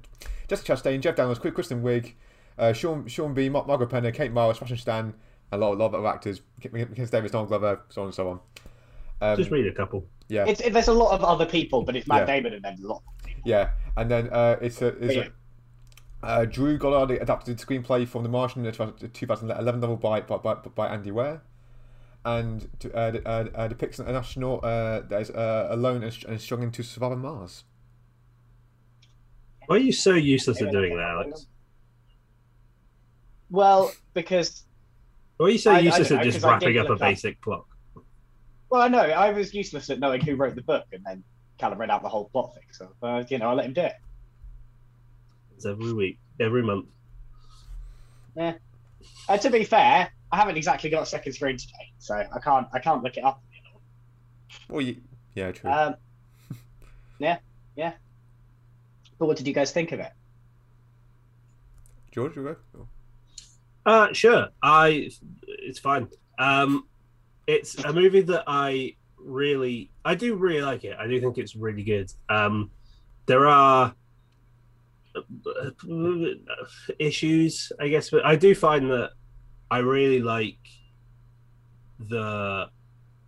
[0.48, 2.14] Jessica Chastain, Jeff Daniels, Qu- Kristen Wiig,
[2.58, 5.14] uh, Sean Sean B, Mar- Margaret Penner, Kate Miles, Sebastian Stan,
[5.52, 6.40] a lot, a lot of other actors,
[6.72, 8.40] Mackenzie Davis, Donald Glover, so on and so on.
[9.20, 10.04] Um, Just read a couple.
[10.28, 12.34] yeah, It's it, there's a lot of other people, but it's Matt Yeah.
[12.36, 13.02] Damon and then a lot.
[13.24, 15.28] Of yeah, and then uh, it's a, it's Yeah.
[16.22, 20.36] A uh, Drew Goddard adapted the screenplay from The Martian, the 2011 novel by by,
[20.38, 21.42] by, by Andy Weir,
[22.24, 26.40] and to, uh, uh, uh, depicts an astronaut uh, that is uh, alone and, and
[26.40, 27.62] struggling to survive on Mars.
[29.66, 31.46] Why are you so useless at doing that, Alex?
[33.50, 34.64] Well, because
[35.36, 36.88] Why are you so I- I useless don't at know, just 'cause wrapping up a
[36.88, 37.64] look up- basic plot?
[38.70, 41.22] well, I know I was useless at knowing who wrote the book, and then
[41.58, 42.64] Callum read out the whole plot thing.
[42.72, 43.92] So uh, you know, I let him do it.
[45.58, 46.86] It's every week, every month.
[48.36, 48.54] Yeah.
[49.28, 52.68] Uh, to be fair, I haven't exactly got a second screen today, so I can't
[52.72, 53.42] I can't look it up.
[54.68, 54.98] Well, you,
[55.34, 55.68] yeah, true.
[55.68, 55.96] Um,
[57.18, 57.38] yeah,
[57.74, 57.94] yeah.
[59.18, 60.12] But what did you guys think of it?
[62.12, 62.88] George, you go.
[63.84, 64.50] Uh, sure.
[64.62, 65.10] I.
[65.48, 66.06] It's fine.
[66.38, 66.86] Um,
[67.48, 70.96] it's a movie that I really, I do really like it.
[70.96, 72.12] I do think it's really good.
[72.28, 72.70] Um,
[73.26, 73.92] there are
[76.98, 79.10] issues, I guess, but I do find that
[79.70, 80.58] I really like
[81.98, 82.68] the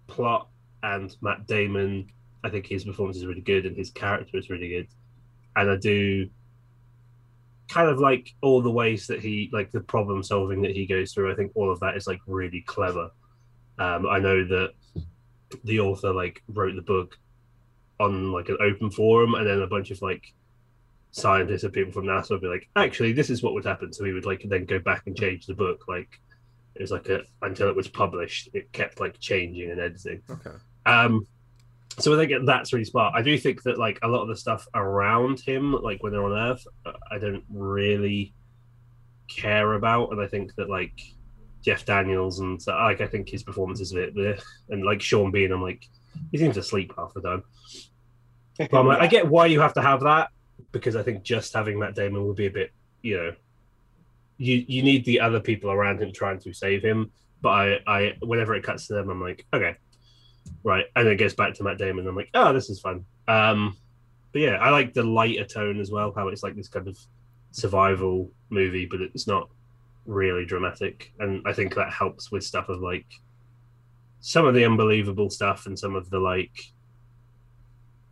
[0.07, 0.49] plot
[0.83, 2.09] and Matt Damon.
[2.43, 4.89] I think his performance is really good and his character is really good,
[5.57, 6.29] and I do
[7.69, 11.13] kind of like all the ways that he like the problem solving that he goes
[11.13, 11.31] through.
[11.31, 13.11] I think all of that is like really clever.
[13.79, 14.73] Um, I know that
[15.65, 17.17] the author like wrote the book
[17.99, 20.33] on like an open forum, and then a bunch of like
[21.13, 23.93] scientists and people from NASA would be like, actually, this is what would happen.
[23.93, 25.85] So he would like then go back and change the book.
[25.89, 26.21] Like
[26.75, 30.23] it was like a until it was published, it kept like changing and editing.
[30.31, 30.51] Okay.
[30.87, 31.27] Um,
[31.99, 33.15] so I think that's really smart.
[33.15, 36.25] I do think that like a lot of the stuff around him, like when they're
[36.25, 36.67] on Earth,
[37.11, 38.33] I don't really
[39.29, 41.01] care about, and I think that like
[41.63, 44.41] Jeff Daniels and so like I think his performance is a bit bleh.
[44.71, 45.87] and like Sean Bean, I'm like
[46.31, 47.43] he seems to sleep half the time.
[48.59, 50.31] But I'm like, I get why you have to have that
[50.73, 53.33] because I think just having Matt Damon would be a bit, you know,
[54.39, 57.11] you you need the other people around him trying to save him.
[57.43, 59.77] But I, I whenever it cuts to them, I'm like, okay,
[60.63, 62.07] right, and it goes back to Matt Damon.
[62.07, 63.05] I'm like, oh, this is fun.
[63.29, 63.77] Um,
[64.33, 66.13] but yeah, I like the lighter tone as well.
[66.15, 66.99] How it's like this kind of
[67.51, 69.49] survival movie, but it's not
[70.07, 73.07] really dramatic, and I think that helps with stuff of like
[74.21, 76.73] some of the unbelievable stuff and some of the like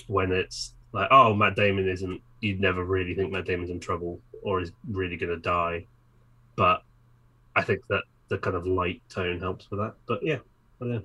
[0.06, 2.20] when it's like, oh, Matt Damon isn't.
[2.40, 5.86] You'd never really think Matt Damon's in trouble or is really going to die,
[6.56, 6.82] but
[7.56, 9.94] I think that the kind of light tone helps with that.
[10.06, 10.38] But yeah,
[10.80, 11.02] I don't know.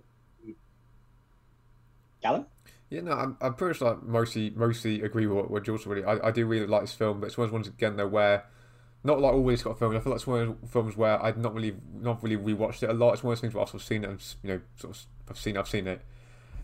[2.22, 2.46] Callum?
[2.90, 6.06] Yeah, no, I'm, I'm pretty sure I mostly mostly agree with what, what George really.
[6.06, 8.08] I, I do really like this film, but it's one of those ones again though
[8.08, 8.46] where
[9.04, 9.96] not like always Ridley Scott films.
[9.96, 12.84] I feel like it's one of those films where I've not really not really rewatched
[12.84, 13.14] it a lot.
[13.14, 14.96] It's one of those things where I've sort of seen it and you know sort
[14.96, 16.02] of I've seen I've seen it,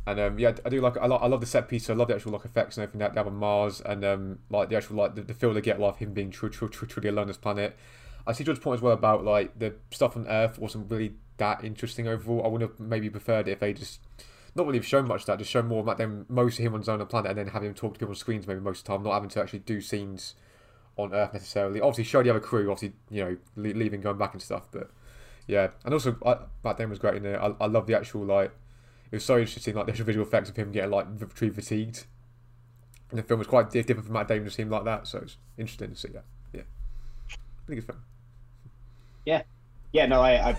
[0.10, 1.90] and um, yeah, I do like I, I love the set piece.
[1.90, 4.40] I love the actual like effects and everything that they have on Mars, and um,
[4.50, 7.10] like the actual like the, the feel they get like him being true true truly
[7.10, 7.78] alone on this planet.
[8.28, 11.64] I see George's point as well about like the stuff on Earth wasn't really that
[11.64, 12.46] interesting overall.
[12.46, 14.02] I would have maybe preferred it if they just
[14.56, 16.82] not really shown much that, just show more of Matt Damon, most of him on
[16.82, 18.86] his own planet, and then have him talk to people on screens maybe most of
[18.86, 20.36] the time, not having to actually do scenes
[20.98, 21.80] on Earth necessarily.
[21.80, 24.90] Obviously, show the other crew, obviously, you know, le- leaving, going back and stuff, but
[25.48, 25.70] yeah.
[25.86, 27.42] And also, I, Matt Damon was great in there.
[27.42, 28.52] I, I love the actual, like,
[29.12, 32.06] it was so interesting, like, the visual effects of him getting, like, tree fatigued.
[33.10, 35.38] And the film was quite different from Matt Damon to seem like that, so it's
[35.58, 36.26] interesting to see that.
[36.54, 36.62] Yeah.
[37.66, 38.04] Pretty good film.
[39.26, 39.42] Yeah,
[39.92, 40.58] yeah, no, I, I,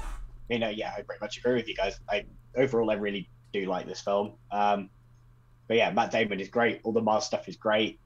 [0.48, 1.98] you know, yeah, I pretty much agree with you guys.
[2.08, 2.24] I
[2.56, 4.32] overall, I really do like this film.
[4.50, 4.90] Um,
[5.68, 6.80] but yeah, Matt Damon is great.
[6.82, 8.00] All the Mars stuff is great.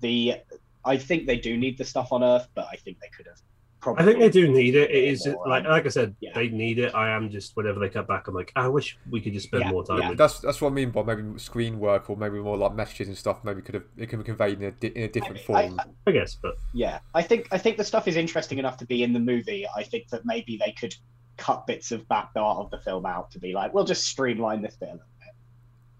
[0.00, 0.36] The,
[0.84, 3.40] I think they do need the stuff on Earth, but I think they could have.
[3.80, 4.90] Probably I think they do need it.
[4.90, 6.32] It is more, like like I said, yeah.
[6.34, 6.94] they need it.
[6.94, 9.64] I am just whenever they cut back, I'm like, I wish we could just spend
[9.64, 10.08] Yeah, more time yeah.
[10.10, 10.18] with.
[10.18, 13.16] That's that's what I mean by maybe screen work or maybe more like messages and
[13.16, 13.42] stuff.
[13.42, 15.80] Maybe could have it can be conveyed in a, di- in a different I- form.
[16.06, 19.02] I guess, but Yeah, I think I think the stuff is interesting enough to be
[19.02, 19.66] in the movie.
[19.74, 20.94] I think that maybe they could
[21.38, 24.60] cut bits of that part of the film out to be like, we'll just streamline
[24.60, 25.06] this bit a little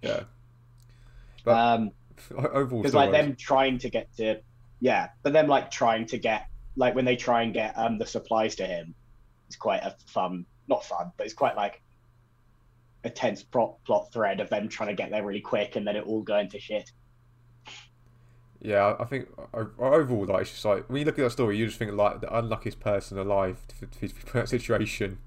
[0.02, 0.10] bit.
[0.10, 0.22] yeah,
[1.44, 1.90] But- Um,
[2.52, 3.18] overall, because like works.
[3.24, 4.40] them trying to get to
[4.80, 6.46] yeah but them like trying to get
[6.80, 8.94] like when they try and get um the supplies to him
[9.48, 11.82] it's quite a fun not fun but it's quite like
[13.04, 15.96] a tense plot plot thread of them trying to get there really quick and then
[15.96, 16.90] it all going to shit
[18.62, 21.66] Yeah, I think overall, like it's just like when you look at that story, you
[21.66, 25.18] just think like the unluckiest person alive to, to, to be in that situation.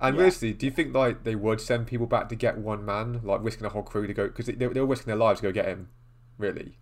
[0.00, 0.18] And Yeah.
[0.18, 3.42] realistically, do you think like they would send people back to get one man, like
[3.42, 4.26] risking a whole crew to go?
[4.28, 5.88] Because they, they were risking their lives to go get him.
[6.38, 6.76] Really?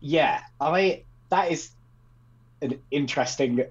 [0.00, 1.70] yeah i that is
[2.62, 3.64] an interesting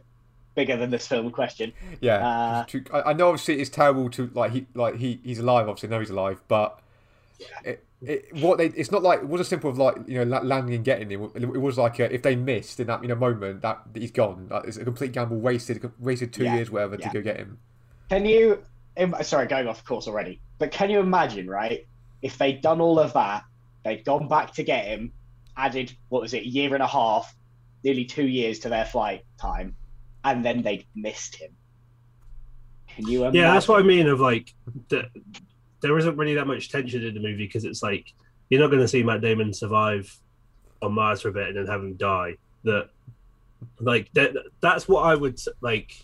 [0.55, 2.27] bigger than this film question Yeah.
[2.27, 2.65] Uh,
[3.05, 5.69] I, know obviously it's terrible to like he like he he's alive.
[5.69, 6.79] Obviously, no, he's alive, but
[7.39, 7.45] Yeah.
[7.63, 10.75] it, it, what they it's not like it wasn't simple of like you know landing
[10.75, 11.29] and getting him.
[11.35, 14.11] It, it was like uh if they missed in that you know moment that he's
[14.11, 14.47] gone.
[14.49, 17.09] Like, it's a complete gamble, wasted wasted two Yeah, years whatever yeah.
[17.09, 17.59] to go get him.
[18.09, 18.63] Can you?
[19.21, 20.39] Sorry, going off course already.
[20.57, 21.85] But can you imagine, right?
[22.23, 23.43] If they'd done all of that,
[23.83, 25.11] they'd gone back to get him,
[25.55, 27.35] added what was it, a year and a half,
[27.87, 29.73] nearly two years to their flight time,
[30.25, 31.51] and then they'd missed him.
[32.89, 33.41] Can you imagine?
[33.41, 34.07] yeah, that's what I mean.
[34.07, 34.53] Of like,
[34.89, 35.05] the,
[35.81, 38.13] there isn't really that much tension in the movie because it's like
[38.49, 40.13] you're not going to see Matt Damon survive
[40.81, 42.35] on Mars for a bit and then have him die.
[42.65, 42.89] That,
[43.79, 46.03] like, that that's what I would like.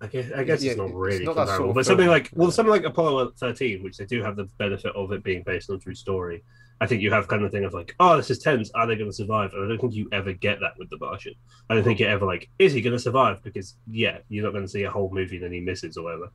[0.00, 2.08] I guess, I guess Yeah, it's not it's really not that sort of but something
[2.08, 5.44] like well, something like Apollo 13, which they do have the benefit of it being
[5.44, 6.42] based on a true story.
[6.82, 8.68] I think you have kind of thing of like, oh, this is tense.
[8.74, 9.52] Are they going to survive?
[9.52, 11.34] And I don't think you ever get that with the Martian.
[11.70, 13.40] I don't think you ever like, is he going to survive?
[13.44, 16.02] Because yeah, you're not going to see a whole movie and then he misses or
[16.02, 16.32] whatever.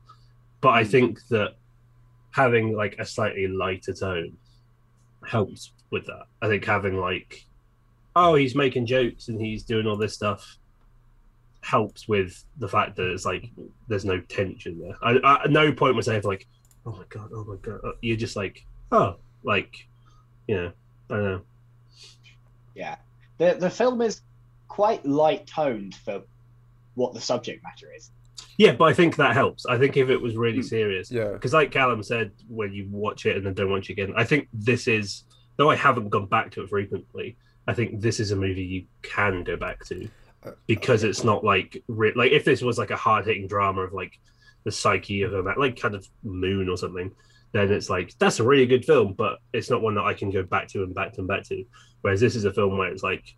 [0.62, 0.88] But I hmm.
[0.88, 1.56] think that
[2.30, 4.38] having like a slightly lighter tone
[5.22, 6.24] helps with that.
[6.40, 7.44] I think having like,
[8.16, 10.56] oh, he's making jokes and he's doing all this stuff
[11.60, 13.50] helps with the fact that it's like
[13.86, 14.96] there's no tension there.
[15.02, 16.46] I, I, at no point was I ever like,
[16.86, 17.80] oh my god, oh my god.
[17.84, 19.86] Uh, you're just like, oh, like,
[20.48, 20.72] you know,
[21.10, 21.40] I don't know.
[22.74, 22.96] Yeah.
[23.38, 24.22] The the film is
[24.68, 26.22] quite light toned for
[26.94, 28.10] what the subject matter is.
[28.56, 29.66] Yeah, but I think that helps.
[29.66, 30.62] I think if it was really Hmm.
[30.62, 31.32] serious, Yeah.
[31.32, 34.24] because like Callum said, when you watch it and then don't watch it again, I
[34.24, 35.24] think this is
[35.56, 37.36] though I haven't gone back to it frequently.
[37.66, 40.08] I think this is a movie you can go back to
[40.44, 43.92] Uh, because it's not like like if this was like a hard hitting drama of
[43.92, 44.18] like
[44.64, 47.10] the psyche of a man, like kind of Moon or something,
[47.52, 50.30] then it's like that's a really good film, but it's not one that I can
[50.30, 51.64] go back to and back to and back to.
[52.02, 53.36] Whereas this is a film where it's like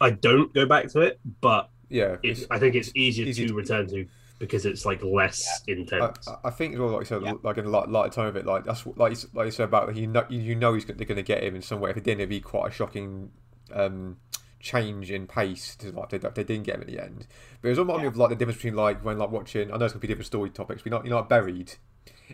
[0.00, 2.16] I don't go back to it, but Yeah.
[2.22, 4.06] it, I think it's easier to to- return to
[4.38, 6.26] because it's like less I, intense.
[6.26, 7.34] I- I think as well, like you said, Yeah.
[7.42, 9.50] like in a light, lighter tone of it, like that's what- like you, like you
[9.50, 11.90] said about you know you know he's, they're going to get him in some way.
[11.90, 13.30] If it didn't, it'd be quite a shocking
[13.72, 14.16] um,
[14.58, 15.76] change in pace.
[15.76, 17.26] To like they, they didn't get him at the end,
[17.60, 19.70] but it was reminded me of like the difference between like when like watching.
[19.70, 21.74] I know it's going to be different story topics, but not you're not buried.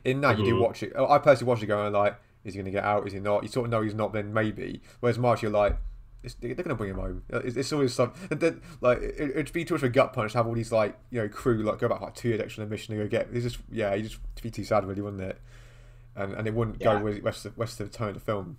[0.04, 0.60] In that, you do Mhm.
[0.60, 0.92] watch it.
[0.96, 3.06] I personally watch it going like, is he going to get out?
[3.06, 3.42] Is he not?
[3.42, 4.12] You sort of know he's not.
[4.12, 4.80] Then maybe.
[5.00, 5.76] Whereas March, you're like.
[6.22, 7.22] It's, they're going to bring him home.
[7.28, 8.12] It's, it's always some.
[8.32, 10.54] And then, like it, it'd be too much of a gut punch to have all
[10.54, 12.96] these like you know crew like go back like two years extra on a mission
[12.96, 13.28] to go get.
[13.32, 15.40] It's just yeah, you just to be too sad really, wouldn't it?
[16.16, 16.98] And and it wouldn't Yeah.
[16.98, 18.56] go with rest of rest of the tone of the film.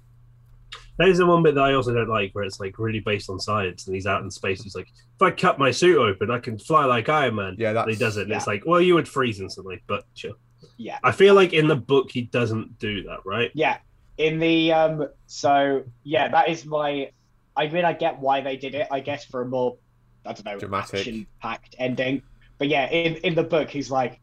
[0.97, 3.29] That is the one bit that I also don't like, where it's like really based
[3.29, 4.63] on science, and he's out in space.
[4.63, 7.55] He's like, if I cut my suit open, I can fly like Iron Man.
[7.57, 10.33] Yeah, that he does it, and it's like, well, you would freeze instantly, but sure.
[10.77, 10.99] Yeah.
[11.03, 13.51] I feel like in the book he doesn't do that, right?
[13.53, 13.77] Yeah.
[14.17, 17.11] In the um so yeah, that is my
[17.55, 19.77] I mean I get why they did it, I guess for a more
[20.25, 20.99] I don't know Dramatic.
[20.99, 22.21] action packed ending.
[22.57, 24.19] But yeah, in, in the book he's like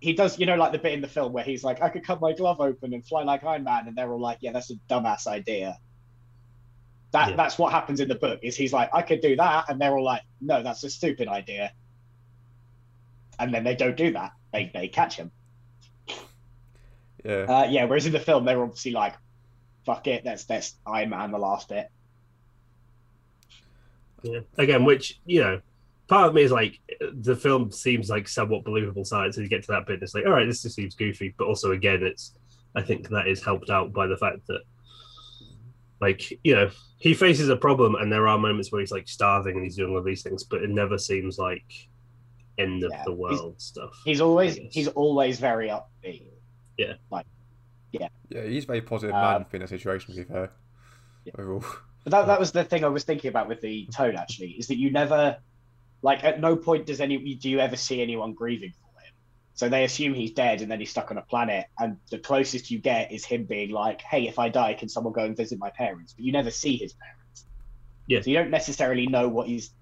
[0.00, 2.04] he does you know like the bit in the film where he's like, I could
[2.04, 4.70] cut my glove open and fly like Iron Man and they're all like, Yeah, that's
[4.70, 5.78] a dumbass idea.
[7.12, 7.36] That Yeah.
[7.36, 9.96] that's what happens in the book, is he's like, I could do that, and they're
[9.96, 11.72] all like, No, that's a stupid idea.
[13.38, 14.32] And then they don't do that.
[14.52, 15.30] They they catch him.
[17.24, 19.14] Yeah, Uh, yeah, whereas in the film they're obviously like,
[19.86, 21.88] fuck it, that's that's Iron Man the last bit.
[24.22, 24.40] Yeah.
[24.58, 25.60] Again, which you know,
[26.08, 26.78] part of me is like,
[27.14, 30.14] the film seems like somewhat believable science, and you get to that bit, and it's
[30.14, 32.34] like, all right, this just seems goofy, but also again, it's,
[32.74, 34.60] I think that is helped out by the fact that
[36.00, 36.68] like you know
[36.98, 39.94] he faces a problem and there are moments where he's like starving and he's doing
[39.94, 41.62] all these things but it never seems like
[42.58, 46.24] end of Yeah, the he's- world stuff He's always he's always very upbeat.
[46.86, 47.26] Yeah, Like,
[47.92, 48.08] yeah.
[48.28, 50.14] Yeah, he's a very positive Um, man in that situation.
[50.14, 50.50] To be fair,
[51.24, 51.32] Yeah.
[51.38, 51.64] overall.
[52.04, 54.66] But that that was the thing I was thinking about with the tone actually, is
[54.68, 55.38] that you never
[56.02, 59.12] like at no point does any do you ever see anyone grieving for him.
[59.54, 62.70] So they assume he's dead and then he's stuck on a planet, and the closest
[62.72, 65.58] you get is him being like, Hey, if I die, can someone go and visit
[65.58, 66.12] my parents?
[66.14, 67.46] But you never see his parents.
[68.08, 68.20] Yeah.
[68.22, 69.72] So you don't necessarily know what he's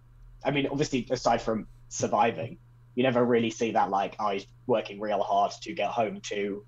[0.45, 2.59] I mean, obviously aside from surviving,
[2.95, 6.67] you never really see that like, oh he's working real hard to get home to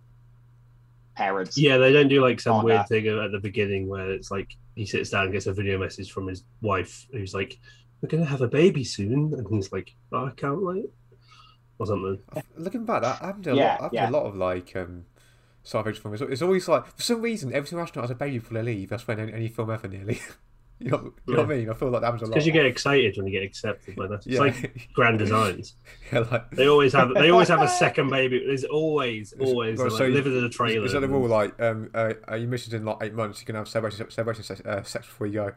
[1.15, 1.59] parents.
[1.59, 2.85] yeah they don't do like some weird no.
[2.85, 6.11] thing at the beginning where it's like he sits down and gets a video message
[6.13, 7.59] from his wife who's like
[8.01, 10.87] we're gonna have a baby soon and he's like oh, i can't wait
[11.79, 12.19] or something
[12.57, 13.73] Looking back, that happened to a Yeah, lot.
[13.81, 14.07] Happened yeah.
[14.07, 15.05] to a lot of like um,
[15.63, 16.21] science fiction films.
[16.23, 18.91] It's always like for some reason every single astronaut has a baby before they leave.
[18.91, 20.21] That's when any, any film ever nearly.
[20.79, 21.71] you know, you know what I mean?
[21.71, 22.35] I feel like that happens a lot.
[22.35, 25.77] because you get excited when you get accepted by that it's yeah, like grand designs
[26.13, 29.89] yeah, like they always have they always have a second baby there's always always Well,
[29.89, 31.29] they're, so like, living in a trailer Is that the rule?
[31.29, 34.43] Like, um, uh, uh, you missions in like eight months, you can have celebration, celebration
[34.45, 35.53] sex, uh, sex before you go.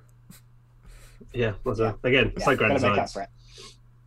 [1.34, 1.93] yeah, that's Yeah.
[2.03, 3.28] Again it's Yeah, like grand gotta designs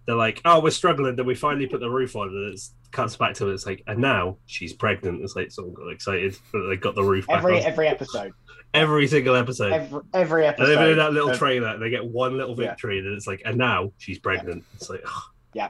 [0.08, 1.16] they're like, oh, we're struggling.
[1.16, 2.60] Then we finally put the roof on, and it
[2.92, 3.52] cuts back to it.
[3.52, 5.22] It's like, and now she's pregnant.
[5.22, 7.66] It's like someone got excited that they got the roof back Every on.
[7.66, 8.32] every episode.
[8.74, 9.72] Every single episode.
[9.72, 10.72] Every every and episode.
[10.72, 12.70] even in that little of- trailer, they get one little Yeah.
[12.70, 14.64] victory, and then it's like, and now she's pregnant.
[14.74, 15.22] It's like, oh,
[15.54, 15.68] Yeah.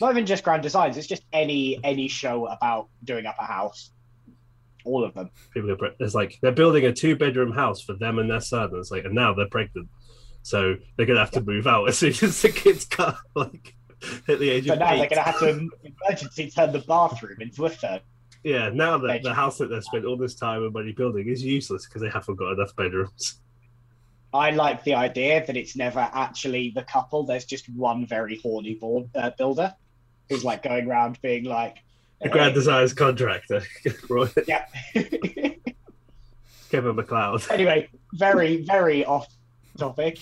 [0.00, 3.92] not even just grand designs it's just any any show about doing up a house
[4.84, 7.92] all of them people get pre- it's like they're building a two bedroom house for
[7.92, 8.64] them and their son.
[8.70, 9.88] And it's like, and now they're pregnant,
[10.42, 13.74] so they're gonna have to move out as soon as the kids cut like
[14.26, 15.68] hit the age so of now they're going to have to
[16.08, 18.00] emergency turn the bathroom into a third
[18.42, 21.42] Yeah, now that the house that they've spent all this time and money building is
[21.42, 23.40] useless because they haven't got enough bedrooms.
[24.32, 28.74] i like the idea that it's never actually the couple there's just one very horny
[28.76, 29.74] board, uh, builder
[30.28, 31.78] who's like going around being like
[32.22, 33.62] The grand designs contractor,
[34.08, 34.66] Roy- yeah
[36.70, 37.50] Kevin McCloud.
[37.50, 39.26] anyway very very off
[39.76, 40.20] topic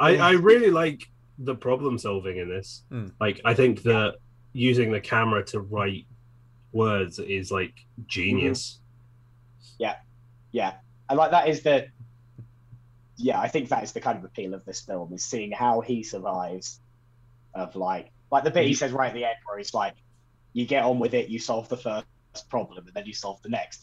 [0.00, 2.82] I, I really like the problem solving in this.
[2.90, 3.06] Hmm.
[3.20, 4.16] Like, I think that
[4.52, 6.06] using the camera to write
[6.72, 7.74] words is like
[8.06, 8.78] genius.
[9.62, 9.84] Mm-hmm.
[10.52, 10.74] yeah.
[11.08, 11.88] I like that is the
[13.20, 15.80] yeah i think that is the kind of appeal of this film is seeing how
[15.80, 16.78] he survives
[17.52, 18.76] of like like the bit he mm-hmm.
[18.76, 19.94] says right at the end where he's like
[20.52, 22.06] you get on with it you solve the first
[22.48, 23.82] problem and then you solve the next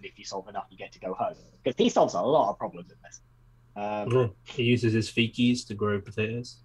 [0.00, 1.34] and if you solve enough you get to go home.
[1.62, 3.20] Because he solves a lot of problems in this.
[3.76, 4.32] Um, mm-hmm.
[4.44, 6.56] He uses his fikis to grow potatoes.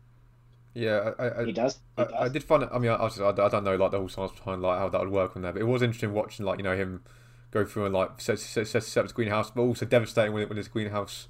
[0.75, 2.13] Yeah, I, I, he does, he I, does.
[2.19, 2.69] I did find it.
[2.71, 4.77] I mean, I, I, just, I, I don't know like the whole science behind like
[4.77, 7.01] how that would work on there, but it was interesting watching like you know him
[7.51, 10.43] go through and like set, set, set, set up his greenhouse, but also devastating when,
[10.43, 11.29] it, when his greenhouse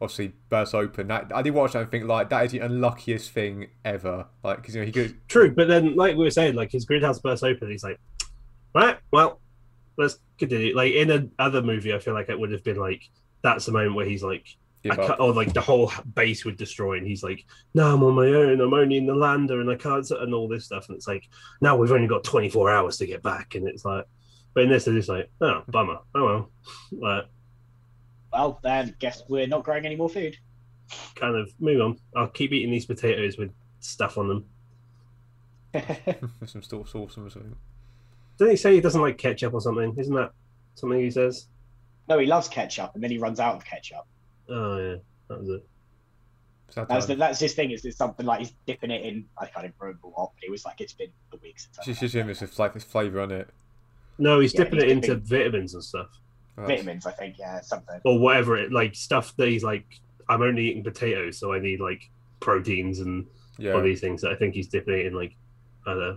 [0.00, 1.08] obviously bursts open.
[1.08, 4.26] That I did watch that and think like that is the unluckiest thing ever.
[4.42, 6.86] Like because you know he could True, but then, like we were saying, like his
[6.86, 7.70] greenhouse bursts open.
[7.70, 8.00] He's like,
[8.74, 9.40] right, well,
[9.98, 10.74] let's continue.
[10.74, 13.02] Like in another movie, I feel like it would have been like
[13.42, 15.06] that's the moment where he's like, I give up.
[15.06, 18.26] can't, or like the whole base would destroy, and he's like, "No, I'm on my
[18.26, 18.60] own.
[18.60, 20.88] I'm only in the lander, and I can't," and all this stuff.
[20.88, 21.28] And it's like,
[21.60, 24.04] now we've only got 24 hours to get back, and it's like,
[24.54, 25.98] but in this, it's just like, oh, bummer.
[26.14, 26.50] Oh well,
[26.92, 27.24] like,
[28.32, 30.36] well then guess we're not growing any more food
[31.14, 31.98] kind of move on.
[32.16, 34.44] I'll keep eating these potatoes with stuff on them.
[35.72, 37.56] with some sauce sauce or something.
[38.38, 39.94] Didn't he say he doesn't like ketchup or something?
[39.96, 40.32] Isn't that
[40.74, 41.46] something he says?
[42.08, 44.04] no he loves ketchup and then he runs out of ketchup
[44.50, 44.96] Oh yeah,
[45.28, 45.66] that was it.
[46.88, 47.70] That's the, that's his thing.
[47.72, 49.26] Is it's something like he's dipping it in.
[49.38, 51.78] I can't even remember what, but it was like it's been a week since.
[51.78, 53.48] I She's had just giving us a flavor, flavour on it.
[54.18, 56.08] No, he's Yeah, dipping he's it into vitamins and stuff,
[56.58, 57.06] Oh, vitamins.
[57.06, 58.00] I think yeah, something.
[58.04, 59.86] or whatever it like stuff that he's like.
[60.28, 62.00] I'm only eating potatoes, so I need like
[62.38, 63.26] proteins and
[63.74, 64.22] all these things.
[64.22, 65.32] That I think he's dipping it in like
[65.86, 66.16] I don't know.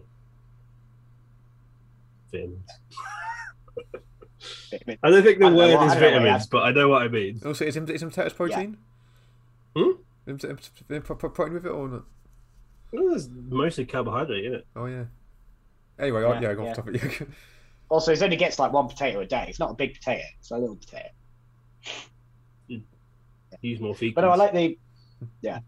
[2.32, 2.70] Vitamins.
[4.72, 4.98] Vitamin.
[5.04, 6.48] I don't think the I word what- is I don't know what he vitamins, has.
[6.48, 7.42] but I know what I mean.
[7.46, 8.78] Also, is, is some potatoes protein?
[9.76, 9.92] Hmm?
[10.28, 12.04] Is is- is pro- pro- protein with it or not?
[12.92, 14.68] Well, it's mostly carbohydrate, isn't it?
[14.76, 15.06] Oh yeah.
[16.00, 16.70] Anyway, yeah, Yeah, yeah go yeah.
[16.72, 17.28] off topic.
[17.90, 19.46] Also, he only gets like one potato a day.
[19.48, 20.24] It's not a big potato.
[20.40, 21.10] It's a little potato.
[23.62, 24.16] Use more fecals.
[24.16, 24.78] But no, I like the
[25.42, 25.60] yeah.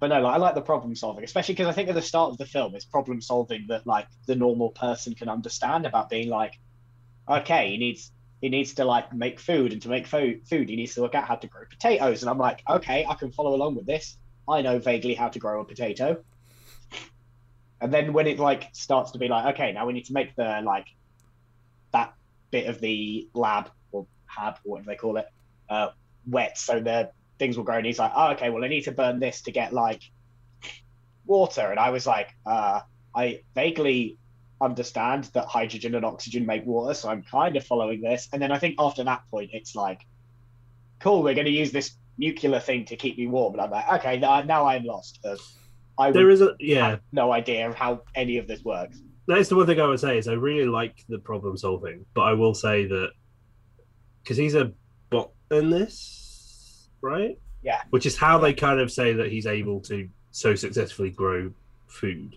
[0.00, 2.30] But no, like, I like the problem solving, especially because I think at the start
[2.30, 6.28] of the film, it's problem solving that like the normal person can understand about being
[6.28, 6.58] like,
[7.28, 8.10] okay, he needs
[8.40, 11.14] he needs to like make food, and to make food, food he needs to look
[11.14, 12.22] out how to grow potatoes.
[12.22, 14.18] And I'm like, okay, I can follow along with this.
[14.48, 16.22] I know vaguely how to grow a potato.
[17.80, 20.36] And then when it like starts to be like, okay, now we need to make
[20.36, 20.86] the like
[21.92, 22.14] that
[22.50, 25.26] bit of the lab or hab or whatever they call it
[25.68, 25.88] uh,
[26.26, 27.76] wet, so the things will grow.
[27.76, 30.02] And he's like, oh, okay, well, I need to burn this to get like
[31.26, 31.70] water.
[31.70, 32.80] And I was like, uh,
[33.14, 34.18] I vaguely
[34.60, 38.28] understand that hydrogen and oxygen make water, so I'm kind of following this.
[38.32, 40.06] And then I think after that point, it's like,
[41.00, 43.54] cool, we're going to use this nuclear thing to keep me warm.
[43.54, 45.20] And I'm like, okay, now, I'm lost.
[45.24, 45.36] Uh,
[45.98, 46.96] I There is a yeah.
[47.12, 48.98] no idea of how any of this works.
[49.26, 52.04] That is the one thing I would say is I really like the problem solving,
[52.14, 53.10] but I will say that
[54.22, 54.72] because he's a
[55.10, 57.38] bot in this, right?
[57.62, 57.80] Yeah.
[57.90, 61.52] Which is how they kind of say that he's able to so successfully grow
[61.86, 62.36] food.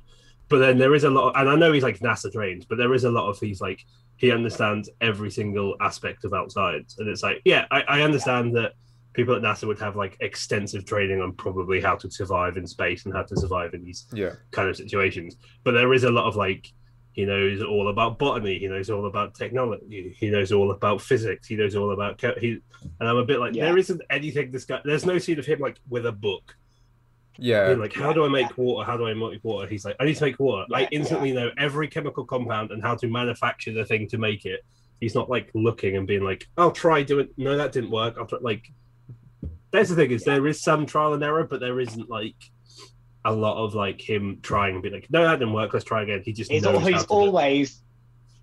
[0.50, 2.78] But then there is a lot, of, and I know he's like NASA trained, but
[2.78, 3.84] there is a lot of he's like
[4.18, 8.74] he understands every single aspect of outside, and it's like, yeah, I, I understand that
[9.14, 13.06] people at NASA would have like extensive training on probably how to survive in space
[13.06, 14.34] and how to survive in these Yeah.
[14.52, 15.36] kind of situations.
[15.64, 16.72] But there is a lot of like
[17.14, 21.48] he knows all about botany, he knows all about technology, he knows all about physics,
[21.48, 22.60] he knows all about che- he.
[23.00, 23.66] And I'm a bit like, Yeah.
[23.66, 24.80] there isn't anything this guy.
[24.86, 26.56] There's no scene of him like with a book.
[27.38, 27.68] Yeah.
[27.68, 28.86] Being like, how do I make water?
[28.86, 29.68] How do I make water?
[29.68, 30.66] He's like, I need to make water.
[30.74, 34.46] I Yeah, instantly know every chemical compound and how to manufacture the thing to make
[34.46, 34.66] it.
[35.00, 37.30] He's not like looking and being like, I'll try doing.
[37.38, 38.16] No, that didn't work.
[38.18, 38.72] I'll try like.
[39.72, 42.36] That's the thing is there is some trial and error, but there isn't like
[43.26, 45.74] a lot of like him trying and being like, no, that didn't work.
[45.74, 46.22] Let's try again.
[46.24, 47.84] He just He's, knows al- how he's to do always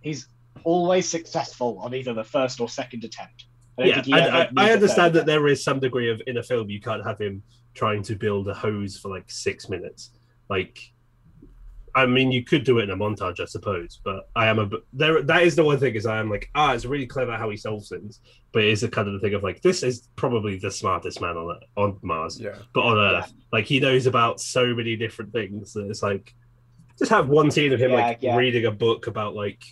[0.02, 0.28] he's
[0.62, 3.46] always successful on either the first or second attempt.
[3.78, 5.80] I yeah, think he and ever I, needs I a understand that there is some
[5.80, 7.42] degree of in a film you can't have him
[7.74, 10.10] trying to build a hose for like six minutes.
[10.48, 10.78] Like,
[11.96, 14.68] I mean, you could do it in a montage, I suppose, but I am a
[14.92, 15.22] there.
[15.22, 17.56] That is the one thing is I am like, ah, it's really clever how he
[17.56, 18.20] solves things,
[18.52, 21.20] but it is a kind of the thing of like, this is probably the smartest
[21.20, 22.56] man on on Mars, Yeah.
[22.74, 26.34] but on Earth, like he knows about so many different things that it's like,
[26.98, 28.36] just have one scene of him Yeah, like yeah.
[28.36, 29.62] reading a book about like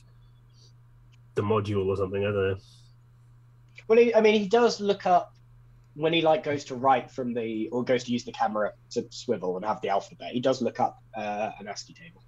[1.34, 2.22] the module or something.
[2.22, 2.56] I don't know.
[3.88, 5.31] Well, I mean, he does look up
[5.94, 9.06] when he like goes to write from the or goes to use the camera to
[9.10, 10.32] swivel and have the alphabet.
[10.32, 12.22] He does look up uh, an ASCII table.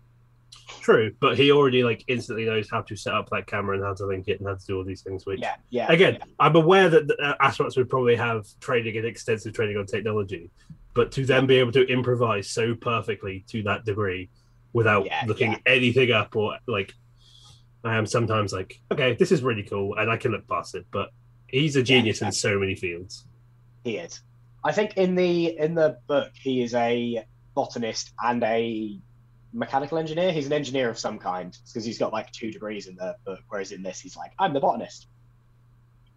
[0.81, 3.95] True, but he already like instantly knows how to set up that camera and how
[3.95, 5.27] to link it and how to do all these things.
[5.27, 5.91] Which Yeah, yeah.
[5.91, 6.25] again, yeah.
[6.39, 10.51] I'm aware that the, uh, astronauts would probably have training and extensive training on technology,
[10.95, 14.31] but to then be able to improvise so perfectly to that degree
[14.73, 15.59] without Yeah, looking yeah.
[15.67, 16.95] anything up or like,
[17.83, 20.87] I am sometimes like, okay, this is really cool and I can look past it,
[20.91, 21.11] but
[21.47, 23.27] he's a genius in so many fields.
[23.85, 24.21] He is.
[24.65, 27.25] I think in the in the book he is a
[27.55, 28.99] botanist and a
[29.53, 30.33] mechanical engineer.
[30.33, 33.41] He's an engineer of some kind because he's got like two degrees in the book,
[33.49, 35.07] whereas in this he's like, I'm the botanist.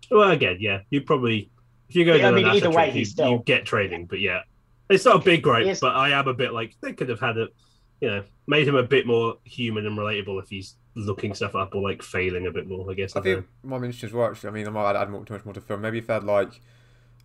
[0.09, 1.49] Well, again, yeah, you probably
[1.89, 3.65] if you go Yeah, to I mean, either way, trip, you, he's still- you get
[3.65, 4.41] training, but yeah,
[4.89, 7.20] it's not a big gripe, is- but I am a bit like they could have
[7.20, 7.53] had it,
[8.01, 11.76] you know, made him a bit more human and relatable if he's looking stuff up
[11.76, 12.89] or like failing a bit more.
[12.89, 13.15] I guess.
[13.15, 14.30] I, I don't think might be interesting as well.
[14.30, 15.82] Actually, I mean, I might add more, too much more to film.
[15.82, 16.61] Maybe if they had like,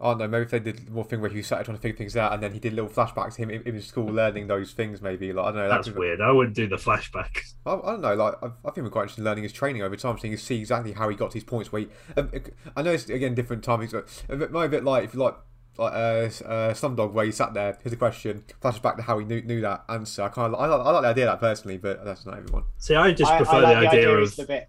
[0.03, 1.97] I don't know, maybe if they did more thing where he sat trying to figure
[1.97, 4.73] things out, and then he did little flashbacks to him in, in school learning those
[4.73, 5.01] things.
[5.01, 5.63] Maybe like I don't know.
[5.63, 5.69] know.
[5.69, 6.21] that that's could- weird.
[6.21, 7.39] I wouldn't do the flashback.
[7.65, 8.15] I, I don't know.
[8.15, 10.31] Like I, I think we're quite interested in learning his training over time, so you
[10.37, 11.71] can see exactly how he got to these points.
[11.73, 12.31] Where he, um,
[12.77, 15.21] I know it's again different timings, but a bit, maybe a bit like if you
[15.21, 15.37] like.
[15.79, 19.19] Like uh, uh, Slumdog, where he sat there, here's a question, flashes back to how
[19.19, 20.21] he knew, knew that answer.
[20.23, 22.37] I kind of, I, like- I like the idea of that personally, but that's not
[22.37, 22.65] everyone.
[22.77, 24.69] See, I just I, prefer I like the idea is of the bit.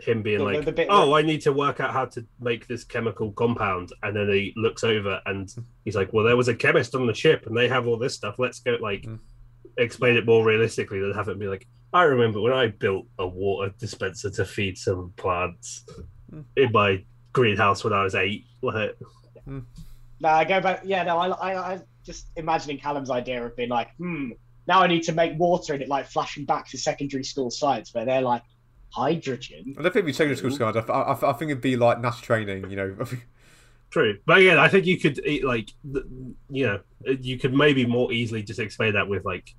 [0.00, 2.66] Him being the- like, the bit "Oh, I need to work out how to make
[2.66, 5.48] this chemical compound," and then he looks over and
[5.84, 8.14] he's like, "Well, there was a chemist on the ship, and they have all this
[8.14, 8.38] stuff.
[8.38, 9.18] Let's go like Mm.
[9.76, 13.26] explain it more realistically than have it be like." I remember when I built a
[13.26, 15.84] water dispenser to feed some plants
[16.32, 16.44] Mm.
[16.56, 18.44] in my greenhouse when I was eight.
[18.62, 18.96] Like,
[19.46, 20.82] No, I go back.
[20.84, 24.30] Yeah, no, I, I, I just imagining Callum's idea of being like, hmm,
[24.66, 27.94] now I need to make water, and it like flashing back to secondary school science,
[27.94, 28.42] where they're like,
[28.90, 29.74] hydrogen.
[29.78, 30.76] I don't think it'd be secondary school scars.
[30.76, 32.70] I, I, I think it'd be like NASA training.
[32.70, 32.96] You know,
[33.90, 35.70] True, but again, I think you could eat like
[36.50, 36.80] you know
[37.20, 39.54] you could maybe more easily just explain that with like,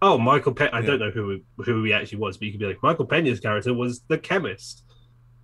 [0.00, 0.86] oh, Michael Pe- I Yeah.
[0.86, 3.74] don't know who who he actually was, but you could be like Michael Pena's character
[3.74, 4.84] was the chemist,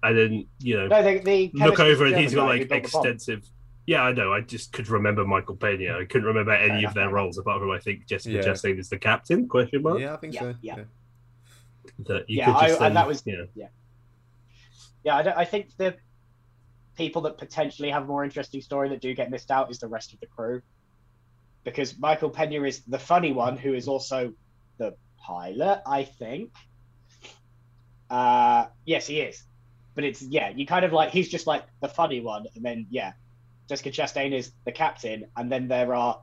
[0.04, 2.88] and then you know No, the, the look over and he's got like built the
[2.90, 3.06] bomb.
[3.06, 3.44] extensive.
[3.88, 4.32] Yeah, I know.
[4.34, 5.98] I just could remember Michael Pena.
[5.98, 8.42] I couldn't remember any Fair of their roles apart from I think Jessica Yeah.
[8.42, 9.48] Chastain is the captain?
[9.48, 9.98] Question mark.
[9.98, 10.54] yeah, I think Yeah, so.
[10.60, 10.74] yeah.
[12.06, 13.68] That you Yeah, could I- just and then, that was- you know,
[15.04, 15.96] Yeah, I, don't, I think the
[16.96, 19.86] people that potentially have a more interesting story that do get missed out is the
[19.88, 20.60] rest of the crew,
[21.64, 24.32] because Michael Pena is the funny one who is also
[24.78, 26.52] the pilot, I think.
[28.10, 29.44] Uh, yes, he is,
[29.94, 32.86] but it's yeah, you kind of like he's just like the funny one, and then
[32.90, 33.12] yeah,
[33.68, 36.20] Jessica Chastain is the captain, and then there are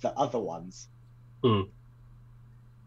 [0.00, 0.88] the other ones.
[1.42, 1.62] Hmm.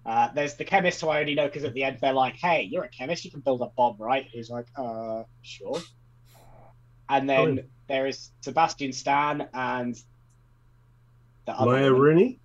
[0.05, 2.61] Uh, there's the chemist who I only know because at the end they're like, "Hey,
[2.63, 3.25] you're a chemist.
[3.25, 5.79] You can build a bomb, right?" He's like, "Uh, sure."
[7.09, 9.95] And then there is Sebastian Stan and
[11.45, 11.99] the other Maya woman.
[12.01, 12.39] Rooney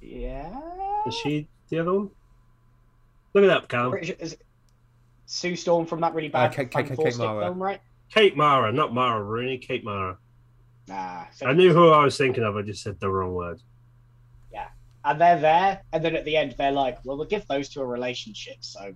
[0.00, 1.02] Yeah.
[1.06, 2.10] is she the other one?
[3.32, 3.90] Look it up, Callum.
[3.92, 4.42] Pretty is it
[5.26, 7.44] Sue Storm from that really bad Kate- Fan Kate- Kate Four stick Mara.
[7.46, 7.80] film, right?
[8.10, 9.58] Kate Mara, not Mara Rooney.
[9.58, 10.18] Kate Mara.
[10.86, 11.24] Nah.
[11.32, 12.56] so- I knew who I was thinking of.
[12.56, 13.60] I just said the wrong word.
[15.04, 17.80] And they're there, and then at the end they're like, "Well, we'll give those to
[17.82, 18.94] a relationship." So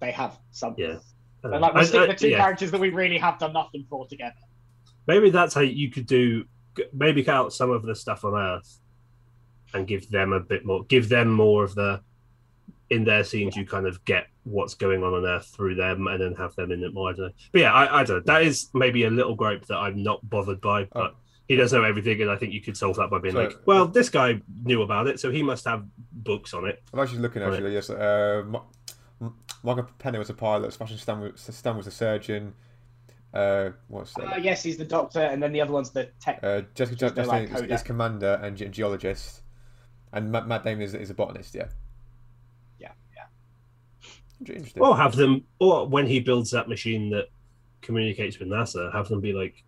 [0.00, 0.84] they have something.
[0.84, 0.98] Yeah.
[1.44, 2.38] I They're like, we'll stick I- I- the two yeah.
[2.38, 4.34] characters that we really have done nothing for together.
[5.06, 6.44] Maybe that's how you could do.
[6.92, 8.78] Maybe cut out some of the stuff on Earth,
[9.74, 10.84] and give them a bit more.
[10.84, 12.00] Give them more of the.
[12.90, 16.22] In their scenes, you kind of get what's going on on Earth through them, and
[16.22, 17.10] then have them in it more.
[17.10, 17.32] I don't know.
[17.52, 18.26] But yeah, I, I don't.
[18.26, 18.32] know.
[18.32, 20.88] That is maybe a little gripe that I'm not bothered by, oh.
[20.92, 21.14] but.
[21.48, 23.56] He does know everything, and I think you could solve that by being So- like,
[23.66, 27.20] "Well, this guy knew about it, so he must have books on it." I'm actually
[27.20, 27.54] looking Right.
[27.54, 27.72] actually.
[27.72, 28.64] Yes, uh, Ma-
[29.64, 30.72] Michael Pena was a pilot.
[30.72, 32.54] Sebastian Stan was, Stan was a surgeon.
[33.32, 34.44] Uh, what's Uh, that?
[34.44, 36.38] yes, he's the doctor, and then the other one's the tech.
[36.42, 39.42] Uh, Jessica Just the, Chastain like, is, is commander and ge- geologist,
[40.12, 41.54] and Matt, Matt Damon is, is a botanist.
[41.54, 41.68] Yeah.
[42.78, 43.24] Yeah, yeah.
[44.40, 44.82] Interesting.
[44.82, 47.28] Or have them, or when he builds that machine that
[47.80, 49.64] communicates with NASA, have them be like,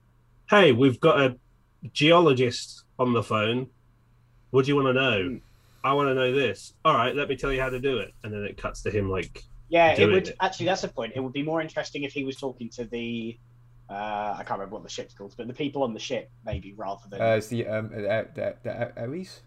[0.49, 1.37] "Hey, we've got a
[1.93, 3.68] geologist on the phone.
[4.51, 5.22] What do you want to know?
[5.22, 5.37] Hmm.
[5.83, 6.74] I want to know this.
[6.85, 8.91] All right, let me tell you how to do it." And then it cuts to
[8.91, 10.37] him like, yeah, it would it.
[10.41, 10.66] actually.
[10.66, 11.12] That's the point.
[11.14, 13.39] It would be more interesting if he was talking to the.
[13.89, 16.74] Uh, I can't remember what the ship's called, but the people on the ship, maybe
[16.76, 17.20] rather than.
[17.20, 19.41] Uh, it's the um, uh, the, the Ares.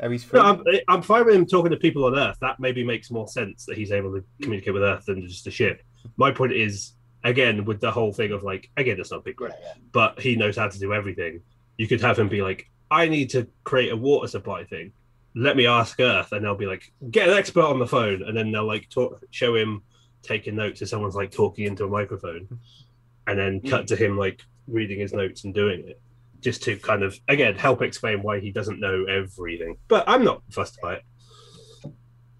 [0.00, 0.40] Ares no.
[0.40, 2.38] I'm, I'm fine with him talking to people on Earth.
[2.40, 5.50] That maybe makes more sense that he's able to communicate with Earth than just a
[5.50, 5.82] ship.
[6.16, 6.92] My point is,
[7.24, 9.58] again, with the whole thing of like, again, that's not big yeah, gripe.
[9.62, 9.72] yeah.
[9.92, 11.40] but he knows how to do everything.
[11.76, 14.92] You could have him be like, I need to create a water supply thing.
[15.34, 18.36] Let me ask Earth, and they'll be like, get an expert on the phone, and
[18.36, 19.82] then they'll like talk, show him
[20.22, 22.48] taking notes as someone's like talking into a microphone,
[23.26, 23.70] and then mm.
[23.70, 26.00] cut to him like reading his notes and doing it,
[26.40, 29.76] just to kind of again help explain why he doesn't know everything.
[29.86, 31.04] But I'm not fussed by it.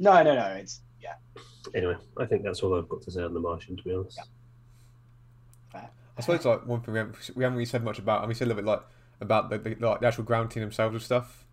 [0.00, 0.46] No, no, no.
[0.54, 1.14] It's yeah.
[1.74, 4.18] Anyway, I think that's all I've got to say on the Martian, to be honest.
[6.22, 8.20] I suppose like one thing we haven't, we haven't really said much about.
[8.20, 8.82] and we said a little bit like
[9.20, 11.44] about the, the like the actual ground team themselves and stuff.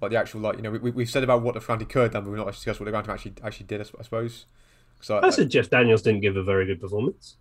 [0.00, 1.88] Like the actual like you know we we- we've said about what the ground team
[1.88, 3.80] could have done, but we've not actually discussed what the ground team actually actually did.
[3.80, 4.46] I suppose.
[5.00, 7.36] So I said Jeff Daniels didn't give a very good performance.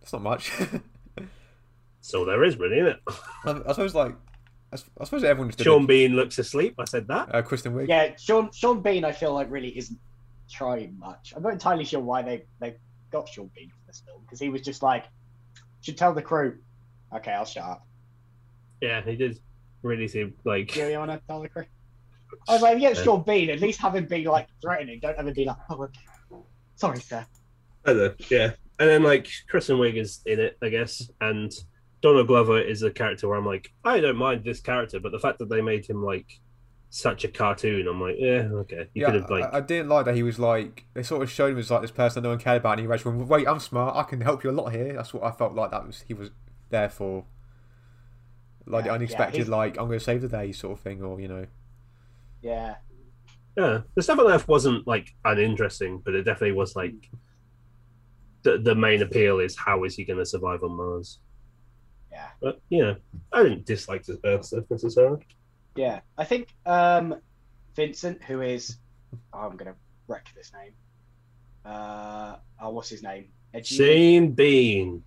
[0.00, 0.50] that's not much.
[2.00, 3.00] So there is really, isn't it?
[3.44, 4.14] I, I suppose like
[4.72, 5.86] I suppose everyone just Sean.
[5.86, 6.74] Bean looks asleep.
[6.78, 7.34] I said that.
[7.34, 7.88] Uh, Kristen Wiig.
[7.88, 9.98] Yeah, Sean Sean Bean, I feel like really isn't
[10.50, 11.32] trying much.
[11.36, 12.76] I'm not entirely sure why they they
[13.10, 15.06] got Sean Bean for this film because he was just like,
[15.86, 16.58] should tell the crew,
[17.14, 17.86] okay, I'll shut up.
[18.82, 19.38] Yeah, he did
[19.82, 21.64] really seem like Do you want to tell the crew?
[22.48, 23.22] I was like, yeah, it's Yeah.
[23.24, 23.50] Bean.
[23.50, 24.98] At least have him be like threatening.
[25.00, 26.00] Don't have him be like, oh, okay,
[26.74, 27.24] sorry, sir.
[27.86, 28.50] I yeah.
[28.80, 31.52] And then like Kristen Wiig is in it, I guess, and
[32.02, 35.20] Donald Glover is a character where I'm like, I don't mind this character, but the
[35.20, 36.26] fact that they made him like
[36.90, 38.88] such a cartoon, I'm like, yeah, okay.
[38.94, 41.22] You Yeah, could have like, I, I didn't like that he was like they sort
[41.22, 43.16] of showed him as like this person that no one cared about, and he actually
[43.16, 43.94] went, "Wait, I'm smart.
[43.96, 46.14] I can help you a lot here." That's what I felt like that was he
[46.14, 46.30] was
[46.70, 47.26] there for,
[48.66, 51.02] like Yeah, the unexpected, he's- like I'm going to save the day sort of thing,
[51.02, 51.46] or you know,
[52.40, 52.76] Yeah,
[53.56, 53.82] yeah.
[53.96, 56.94] The stuff on Earth wasn't like uninteresting, but it definitely was like
[58.44, 61.18] the the main appeal is how is he going to survive on Mars?
[62.10, 62.96] yeah, But you know,
[63.32, 65.26] I didn't dislike the Earth stuff necessarily.
[65.76, 66.00] Yeah.
[66.18, 67.20] I think um,
[67.74, 68.76] Vincent, who is,
[69.32, 69.74] oh, I'm gonna
[70.08, 70.72] wreck this name.
[71.64, 73.28] Uh, oh, what's his name?
[73.54, 75.02] Edgy- Shane Bean,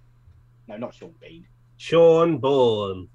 [0.67, 1.47] No, not Sean Bean.
[1.77, 3.07] Sean Bourne.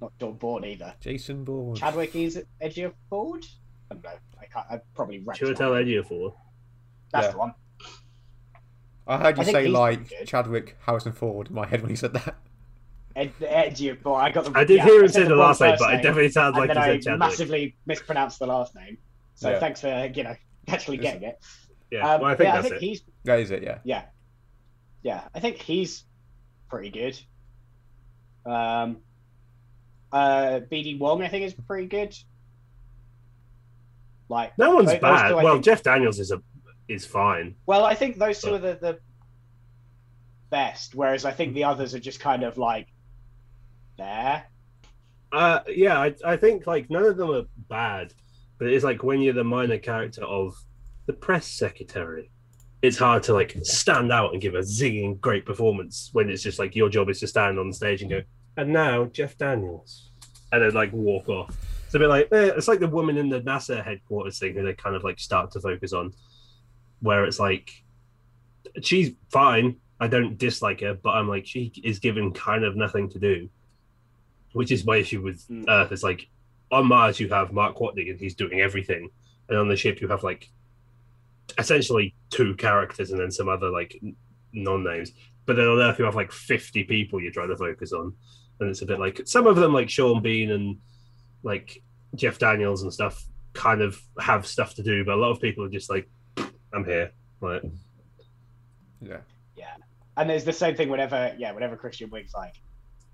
[0.00, 0.94] Not John Bourne either.
[1.00, 1.74] Jason Bourne.
[1.76, 3.44] Chadwick is Edgy Ford.
[3.90, 4.10] I don't know.
[4.40, 4.66] I can't.
[4.70, 5.56] I probably wrecked that.
[5.56, 6.34] Chiwetel Ejiofor.
[7.12, 7.30] That's Yeah.
[7.32, 7.54] the one.
[9.06, 10.12] I heard you I say like.
[10.26, 12.36] Chadwick Harrison Ford in my head when you said that.
[13.16, 14.20] Ed, Edgy Ford.
[14.22, 14.58] I got the.
[14.58, 16.66] I did yeah, hear him say the wrong last name, but it definitely sounds and
[16.66, 17.18] like he then I said Chadwick.
[17.20, 18.98] massively mispronounced the last name.
[19.34, 19.60] So Yeah.
[19.60, 20.34] thanks for you know
[20.68, 21.38] actually It's- getting it.
[21.90, 22.86] Yeah, Um, well, I think yeah, that's I think it.
[22.86, 23.78] he's That is it, yeah.
[23.84, 24.02] yeah,
[25.02, 25.28] yeah.
[25.34, 26.04] I think he's
[26.68, 27.20] pretty good.
[28.50, 28.98] Um,
[30.12, 32.16] uh, BD Wong, I think is pretty good.
[34.28, 35.28] Like No one's those- those bad.
[35.28, 36.42] two, well, think- Jeff Daniels is a
[36.88, 37.54] is fine.
[37.66, 38.98] Well, I think those two But- are the, the
[40.50, 42.88] best, whereas I think the others are just kind of like
[43.96, 44.44] there.
[45.32, 48.12] Uh, yeah, I, I think like none of them are bad,
[48.58, 50.54] but it's like when you're the minor character of
[51.06, 52.30] the press secretary,
[52.82, 56.58] it's hard to like stand out and give a zinging great performance when it's just
[56.58, 58.22] like your job is to stand on the stage and go,
[58.56, 60.12] and now Jeff Daniels,
[60.52, 61.56] and then like walk off.
[61.86, 64.62] It's a bit like eh, it's like the woman in the NASA headquarters thing who
[64.62, 66.12] they kind of like start to focus on,
[67.00, 67.70] where it's like
[68.82, 69.76] she's fine.
[69.98, 73.48] I don't dislike her, but I'm like she is given kind of nothing to do,
[74.54, 75.64] which is my issue with Mm.
[75.68, 75.92] Earth.
[75.92, 76.28] It's like
[76.72, 79.10] on Mars you have Mark Watney and he's doing everything,
[79.48, 80.48] and on the ship you have like
[81.58, 84.00] essentially two characters and then some other like
[84.52, 85.12] non-names.
[85.46, 88.14] But then on Earth you have like 50 people you're trying to focus on,
[88.60, 90.78] and it's a bit like some of them like Sean Bean and
[91.42, 91.82] like
[92.14, 95.64] Jeff Daniels and stuff kind of have stuff to do, but a lot of people
[95.64, 96.08] are just like,
[96.72, 97.12] I'm here.
[97.40, 97.62] Like,
[99.00, 99.18] Yeah.
[99.56, 99.74] Yeah.
[100.16, 102.54] And there's the same thing whenever, yeah, whenever Kristen Wiig's like,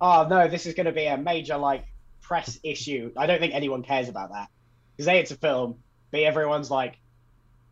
[0.01, 1.87] oh no, this is going to be a major like
[2.21, 3.13] press issue.
[3.17, 4.49] I don't think anyone cares about that
[4.97, 5.77] because a it's a film,
[6.11, 6.99] b everyone's like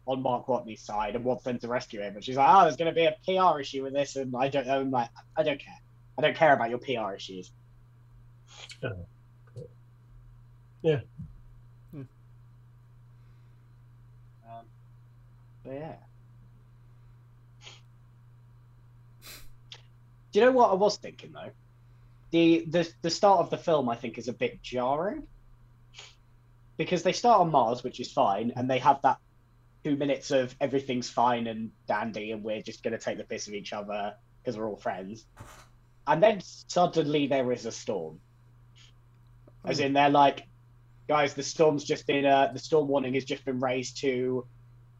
[0.06, 2.76] on Mark Watney's side and wants them to rescue him, and she's like, oh, there's
[2.76, 5.42] going to be a PR issue with this, and I don't know, I'm like, I
[5.42, 5.78] don't care.
[6.16, 7.52] I don't care about your PR issues.
[10.82, 11.00] Yeah.
[11.90, 12.02] Hmm.
[14.44, 14.64] Um,
[15.64, 15.96] but yeah.
[20.32, 21.50] Do you know what I was thinking though?
[22.30, 25.26] The the the start of the film I think is a bit jarring.
[26.76, 29.18] Because they start on Mars, which is fine, and they have that
[29.84, 33.54] two minutes of everything's fine and dandy and we're just gonna take the piss of
[33.54, 35.24] each other because we're all friends.
[36.06, 38.20] And then suddenly there is a storm.
[39.64, 40.46] As in they're like,
[41.06, 44.46] guys, the storm's just been uh the storm warning has just been raised to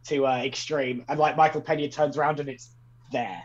[0.06, 2.70] to uh extreme and like Michael Pena turns around and it's
[3.10, 3.42] there.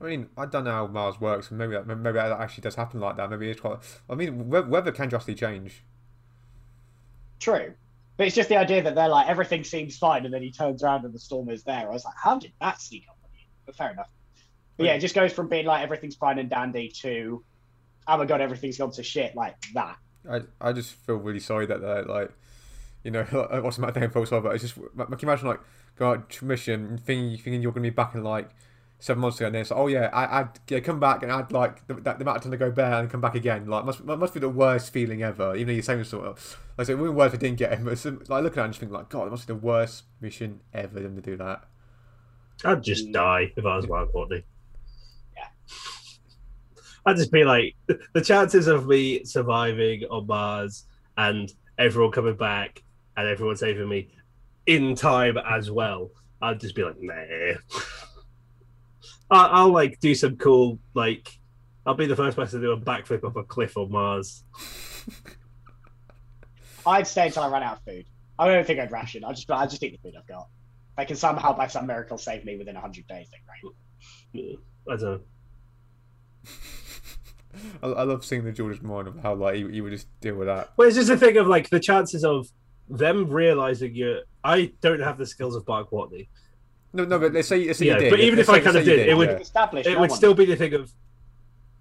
[0.00, 2.76] I mean, I don't know how Mars works, and maybe that, maybe that actually does
[2.76, 3.30] happen like that.
[3.30, 3.78] Maybe it's quite.
[4.08, 5.82] I mean, weather can drastically change.
[7.40, 7.74] True.
[8.16, 10.82] But it's just the idea that they're like everything seems fine, and then he turns
[10.82, 11.88] around and the storm is there.
[11.88, 13.44] I was like, how did that sneak up on you?
[13.64, 14.10] But fair enough.
[14.76, 17.44] But yeah, it just goes from being like everything's fine and dandy to,
[18.06, 19.96] oh my god, everything's gone to shit like that.
[20.28, 22.32] I I just feel really sorry that they're like,
[23.02, 23.22] you know,
[23.62, 24.12] what's about the matter?
[24.12, 24.74] Feels sorry, but it's just.
[24.74, 25.60] Can you imagine like
[25.96, 28.50] going out to mission, thinking thinking you're going to be back in like
[29.00, 31.30] seven months ago, and then it's like, oh yeah, I I'd yeah, come back and
[31.30, 33.66] I'd like the, the, the amount of time to go bare and come back again.
[33.66, 35.54] Like must must be the worst feeling ever.
[35.54, 37.58] Even though you're saying sort of like so it would be worse if I didn't
[37.58, 39.46] get him, but it's, like looking at it and just think like, God, it must
[39.46, 41.64] be the worst mission ever them to do that.
[42.64, 43.12] I'd just mm.
[43.12, 44.42] die if I was Mark Watney.
[45.36, 45.48] Yeah.
[47.06, 47.76] I'd just be like,
[48.12, 50.84] the chances of me surviving on Mars
[51.16, 52.82] and everyone coming back
[53.16, 54.08] and everyone saving me
[54.66, 56.10] in time as well,
[56.42, 57.54] I'd just be like, nah.
[59.30, 61.28] I- I'll like do some cool, like,
[61.86, 64.44] I'll be the first person to do a backflip off a cliff on Mars.
[66.86, 68.06] I'd stay until I ran out of food.
[68.38, 69.24] I don't think I'd ration.
[69.24, 70.48] I just I just eat the food I've got.
[70.92, 73.40] If I can somehow by some miracle save me within hundred days, then
[74.32, 74.58] great.
[74.90, 75.20] I don't know.
[77.96, 80.36] I, I love seeing the George's mind of how like he, he would just deal
[80.36, 80.70] with that.
[80.76, 82.48] Well, it's just a thing of like the chances of
[82.88, 84.20] them realizing you.
[84.44, 86.28] I don't have the skills of Mark Watney.
[86.92, 88.10] No, no, but let's say, let's say Yeah, you did.
[88.10, 89.36] but even Let's if I kind of let's say you did, it would- yeah.
[89.86, 90.92] It would still be the thing of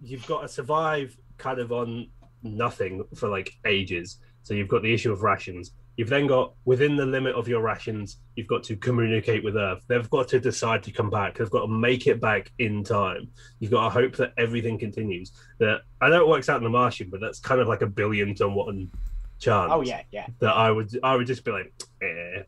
[0.01, 2.07] you've got to survive kind of on
[2.43, 4.17] nothing for like ages.
[4.43, 5.71] So you've got the issue of rations.
[5.97, 9.83] You've then got within the limit of your rations, you've got to communicate with Earth.
[9.87, 11.37] They've got to decide to come back.
[11.37, 13.29] They've got to make it back in time.
[13.59, 15.31] You've got to hope that everything continues.
[15.59, 17.87] That I know it works out in the Martian, but that's kind of like a
[17.87, 18.91] billion to one
[19.39, 19.71] chance.
[19.73, 20.27] Oh yeah, yeah.
[20.39, 22.43] That I would I would just be like, eh.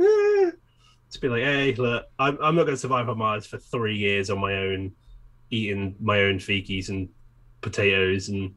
[0.00, 0.50] Eh.
[1.08, 3.96] Just be like, hey, look, I'm, I'm not going to survive on Mars for three
[3.96, 4.92] years on my own,
[5.50, 7.08] eating my own fikis and
[7.60, 8.54] potatoes and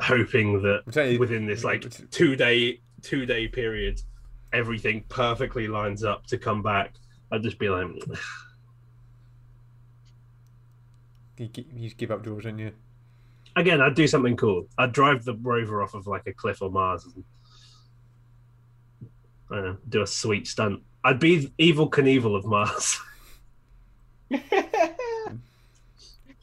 [0.00, 4.00] hoping that you- within this like two day two day period,
[4.52, 6.94] everything perfectly lines up to come back.
[7.32, 7.86] I'd just be like,
[11.38, 12.72] you, you give up George, don't you?
[13.56, 14.66] again, I'd do something cool.
[14.78, 17.24] I'd drive the rover off of like a cliff on Mars and
[19.50, 20.82] I don't know, do a sweet stunt.
[21.04, 22.98] I'd be Evel Knievel of Mars.
[24.30, 24.48] That's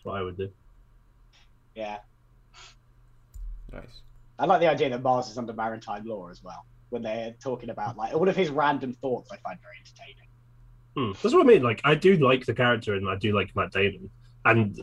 [0.04, 0.50] what I would do.
[1.76, 1.98] yeah.
[3.72, 4.02] Nice.
[4.38, 6.66] I like the idea that Mars is under maritime law as well.
[6.90, 10.28] When they're talking about like all of his random thoughts, I find very entertaining.
[10.96, 11.12] Hmm.
[11.22, 11.64] That's what I mean.
[11.64, 14.10] Like, I do like the character, and I do like Matt Damon,
[14.46, 14.78] and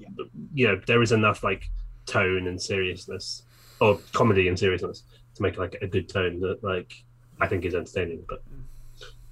[0.54, 1.68] you know, there is enough like
[2.06, 3.42] tone and seriousness,
[3.80, 5.02] or comedy and seriousness,
[5.34, 6.94] to make like a good tone that like
[7.40, 8.24] I think is entertaining.
[8.28, 8.42] But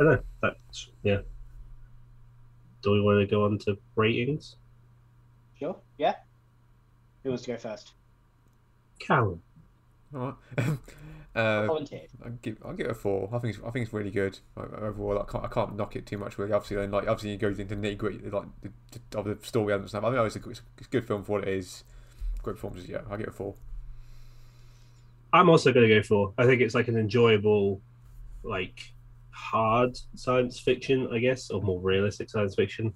[0.00, 0.22] I don't know.
[0.42, 1.18] That's yeah.
[2.82, 4.57] Do we want to go on to ratings?
[5.59, 5.76] Sure.
[5.98, 6.14] Yeah.
[7.22, 7.92] Who wants to go first?
[8.98, 9.42] Callum.
[10.14, 10.68] All right.
[11.34, 11.80] uh, I'll
[12.42, 13.28] give I'll give it a four.
[13.32, 15.18] I think it's, I think it's really good like, overall.
[15.18, 16.52] I can't I can't knock it too much really.
[16.52, 18.70] Obviously, then like obviously it goes into nitty gritty like the,
[19.11, 20.04] the, of the story and stuff.
[20.04, 21.84] I think it's a, good- it's a good film for what it is.
[22.42, 22.88] Great performances.
[22.88, 23.54] Yeah, I'll give it a four.
[25.32, 26.32] I'm also going to go for.
[26.38, 27.80] I think it's like an enjoyable,
[28.43, 28.93] like
[29.30, 32.93] hard science fiction, I guess, or more realistic science fiction.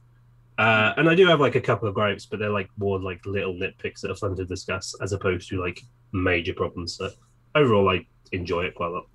[0.58, 3.24] Uh, and I do have like a couple of gripes, but they're like more like
[3.24, 5.80] little nitpicks that are fun to discuss as opposed to like
[6.12, 6.96] major problems.
[6.96, 7.10] So
[7.54, 9.06] overall, I enjoy it quite a lot.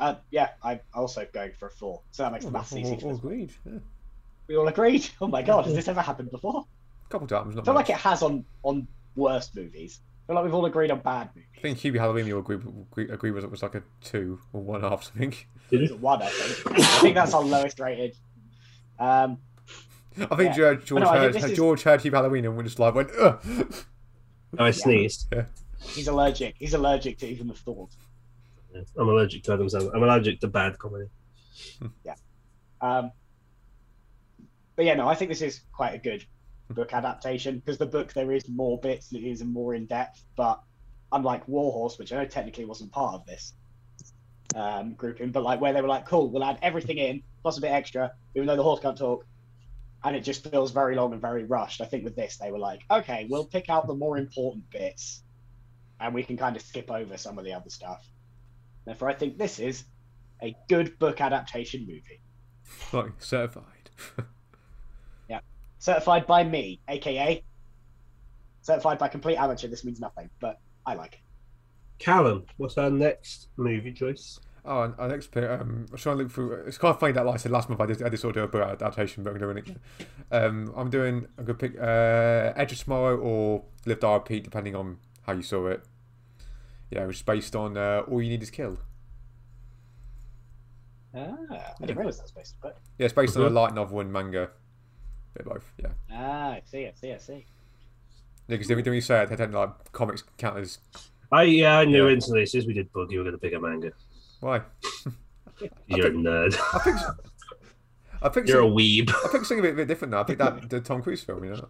[0.00, 2.94] Uh, yeah, I'm also going for a four, so that makes the maths all, easy.
[2.94, 3.52] all, For all agreed.
[3.64, 3.78] Yeah.
[4.48, 5.08] We all agreed.
[5.20, 6.66] Oh my god, has this ever happened before?
[7.06, 7.88] A couple times, I not feel much.
[7.88, 10.00] like it has on on worst movies.
[10.24, 11.48] I feel like we've all agreed on bad movies.
[11.58, 14.62] I think Hubie Halloween you agree, agree, agree was it was like a two or
[14.62, 15.34] one and a half something.
[15.70, 15.96] Did It's it?
[15.96, 16.78] a one, I think.
[16.78, 18.16] I think that's our lowest rated.
[18.98, 19.38] Um,
[20.18, 20.54] I think Yeah.
[20.56, 22.94] George, George, no, I think heard, is- George heard Hubie Halloween and we just like
[22.94, 23.10] went.
[23.18, 23.74] Ugh.
[24.58, 25.32] I sneezed.
[25.80, 26.54] he's allergic.
[26.58, 27.90] He's allergic to even the thought.
[28.98, 29.94] I'm allergic to Adam Sandler.
[29.94, 31.06] I'm allergic to bad comedy.
[32.04, 32.14] Yeah.
[32.80, 33.12] Um,
[34.76, 36.24] but yeah, no, I think this is quite a good
[36.72, 40.24] book adaptation because the book there is more bits that is more in depth.
[40.36, 40.60] But
[41.12, 43.52] unlike Warhorse, which I know technically wasn't part of this
[44.54, 47.60] um, grouping, but like where they were like, cool, we'll add everything in plus a
[47.60, 49.26] bit extra, even though the horse can't talk,
[50.02, 51.80] and it just feels very long and very rushed.
[51.80, 55.22] I think with this they were like, okay, we'll pick out the more important bits,
[56.00, 58.06] and we can kind of skip over some of the other stuff.
[58.86, 59.84] Therefore, I think this is
[60.42, 62.20] a good book adaptation movie.
[62.92, 63.90] like certified.
[65.88, 67.44] certified by me, aka
[68.62, 69.68] certified by complete amateur.
[69.68, 71.18] This means nothing, but I like it.
[71.98, 74.40] Callum, what's our next movie choice?
[74.64, 76.52] Oh, and our next pick, um, I was trying to look through.
[76.66, 78.34] It's kind of funny that, like I said last month, I did, I did sort
[78.34, 79.76] of do a book adaptation, but I'm doing it.
[80.32, 84.74] Um, I'm doing a good pick, uh, Edge of Tomorrow or Live Die Repeat, depending
[84.74, 85.84] on how you saw it.
[86.90, 88.78] Yeah, which is based on uh, All You Need Is Kill.
[91.14, 92.82] Ah, I didn't realize that was based on a book.
[92.98, 93.46] Yeah, it's based on Mhm.
[93.48, 94.50] a light novel and manga.
[95.34, 95.88] Bit of both, yeah.
[96.12, 97.32] Ah, I see, I see, I see.
[98.46, 100.78] Yeah, because didn't we say it, they don't like comics count as.
[101.32, 102.14] I yeah, I knew Yeah.
[102.14, 103.92] instantly as soon as we did book, you were going to pick a manga.
[104.40, 104.60] Why?
[105.86, 106.56] You're a nerd.
[106.74, 106.96] I think.
[108.22, 109.10] I picked, You're a some, weeb.
[109.10, 110.20] I picked something a bit, a bit different now.
[110.20, 111.68] I think that the Tom Cruise film, you know.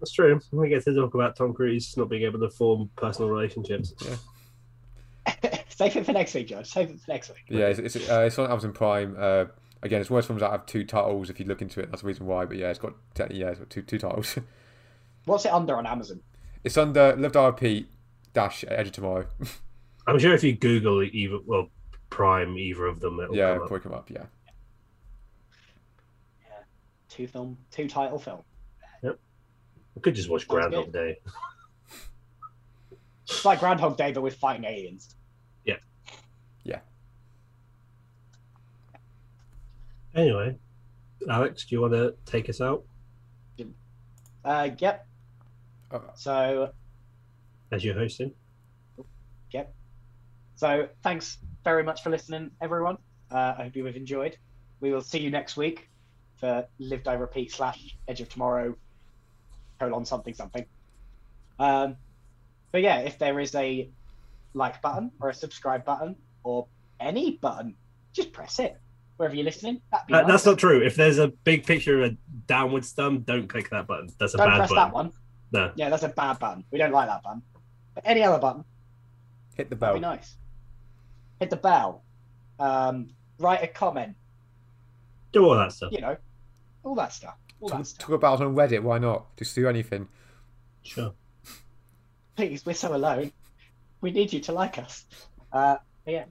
[0.00, 0.40] That's true.
[0.50, 3.92] We get to talk about Tom Cruise not being able to form personal relationships.
[5.68, 6.66] Save it for next week, George.
[6.66, 7.44] Save it for next week.
[7.48, 9.16] Yeah, it's it's, uh, it's on Amazon Prime.
[9.18, 9.44] Uh,
[9.82, 11.30] again, it's one of those films that have two titles.
[11.30, 12.44] If you look into it, that's the reason why.
[12.44, 12.94] But yeah, it's got
[13.30, 14.38] yeah, it's got two two titles.
[15.24, 16.20] What's it under on Amazon?
[16.64, 17.88] it's under Live Die Repeat
[18.32, 19.26] dash Edge of Tomorrow.
[20.06, 21.68] I'm sure if you Google either, well,
[22.10, 23.68] Prime, either of them, it'll yeah, come up.
[23.68, 24.10] probably come up.
[24.10, 24.24] Yeah,
[27.08, 28.40] Two film, two title film.
[29.02, 29.18] Yep.
[29.94, 30.92] We could just watch Sounds Groundhog good.
[30.92, 31.18] Day.
[33.28, 35.14] It's like Groundhog Day, but with fighting aliens.
[40.14, 40.56] Anyway,
[41.28, 42.84] Alex, do you want to take us out
[44.44, 45.06] Uh, yep.
[45.90, 46.72] Uh, So,
[47.70, 48.32] as you're hosting?
[49.52, 49.72] yep.
[50.56, 52.98] So, thanks very much for listening, everyone.
[53.30, 54.36] Uh, I hope you have enjoyed.
[54.80, 55.88] We will see you next week
[56.36, 58.74] for Live Die Repeat slash Edge of Tomorrow
[59.78, 60.66] colon something something.
[61.58, 61.96] Um,
[62.72, 63.88] but yeah, if there is a
[64.54, 66.66] like button or a subscribe button or
[67.00, 67.76] any button,
[68.12, 68.76] just press it
[69.22, 69.80] wherever you're listening.
[69.92, 70.26] That'd be Uh, nice.
[70.30, 70.82] that's not true.
[70.84, 72.16] If there's a big picture of a
[72.48, 74.08] downward thumb, don't click that button.
[74.18, 74.84] That's a Don't bad press button.
[74.88, 75.12] that one.
[75.52, 75.72] No.
[75.76, 76.64] Yeah, that's a bad button.
[76.72, 77.42] We don't like that button.
[77.94, 78.64] But any other button,
[79.54, 79.94] hit the that'd bell.
[79.94, 80.36] be nice.
[81.38, 82.02] Hit the bell.
[82.58, 84.16] Um, write a comment.
[85.30, 85.92] Do all that stuff.
[85.92, 86.16] You know,
[86.82, 87.36] all that stuff.
[87.60, 88.06] All Talk, that stuff.
[88.06, 88.82] talk about it on Reddit.
[88.82, 89.36] Why not?
[89.36, 90.08] Just do anything.
[90.82, 91.12] Sure.
[92.34, 93.30] Please, we're so alone.
[94.00, 95.04] We need you to like us.
[95.52, 96.24] Uh, but yeah.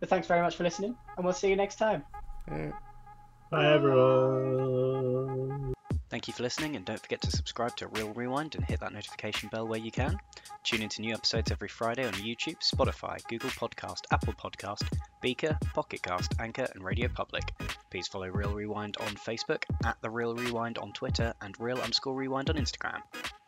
[0.00, 2.02] But thanks very much for listening, and we'll see you next time.
[2.50, 5.72] Bye, everyone.
[6.08, 8.92] Thank you for listening, and don't forget to subscribe to Real Rewind and hit that
[8.92, 10.18] notification bell where you can.
[10.64, 14.82] Tune into new episodes every Friday on YouTube, Spotify, Google Podcast, Apple Podcast,
[15.20, 17.52] Breaker, Pocket Cast, Anchor, and Radio Public.
[17.92, 22.16] Please follow Real Rewind on Facebook, at The Real Rewind on Twitter, and Real underscore
[22.16, 23.00] Rewind on Instagram.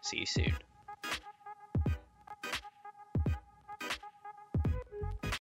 [0.02, 0.54] See you soon.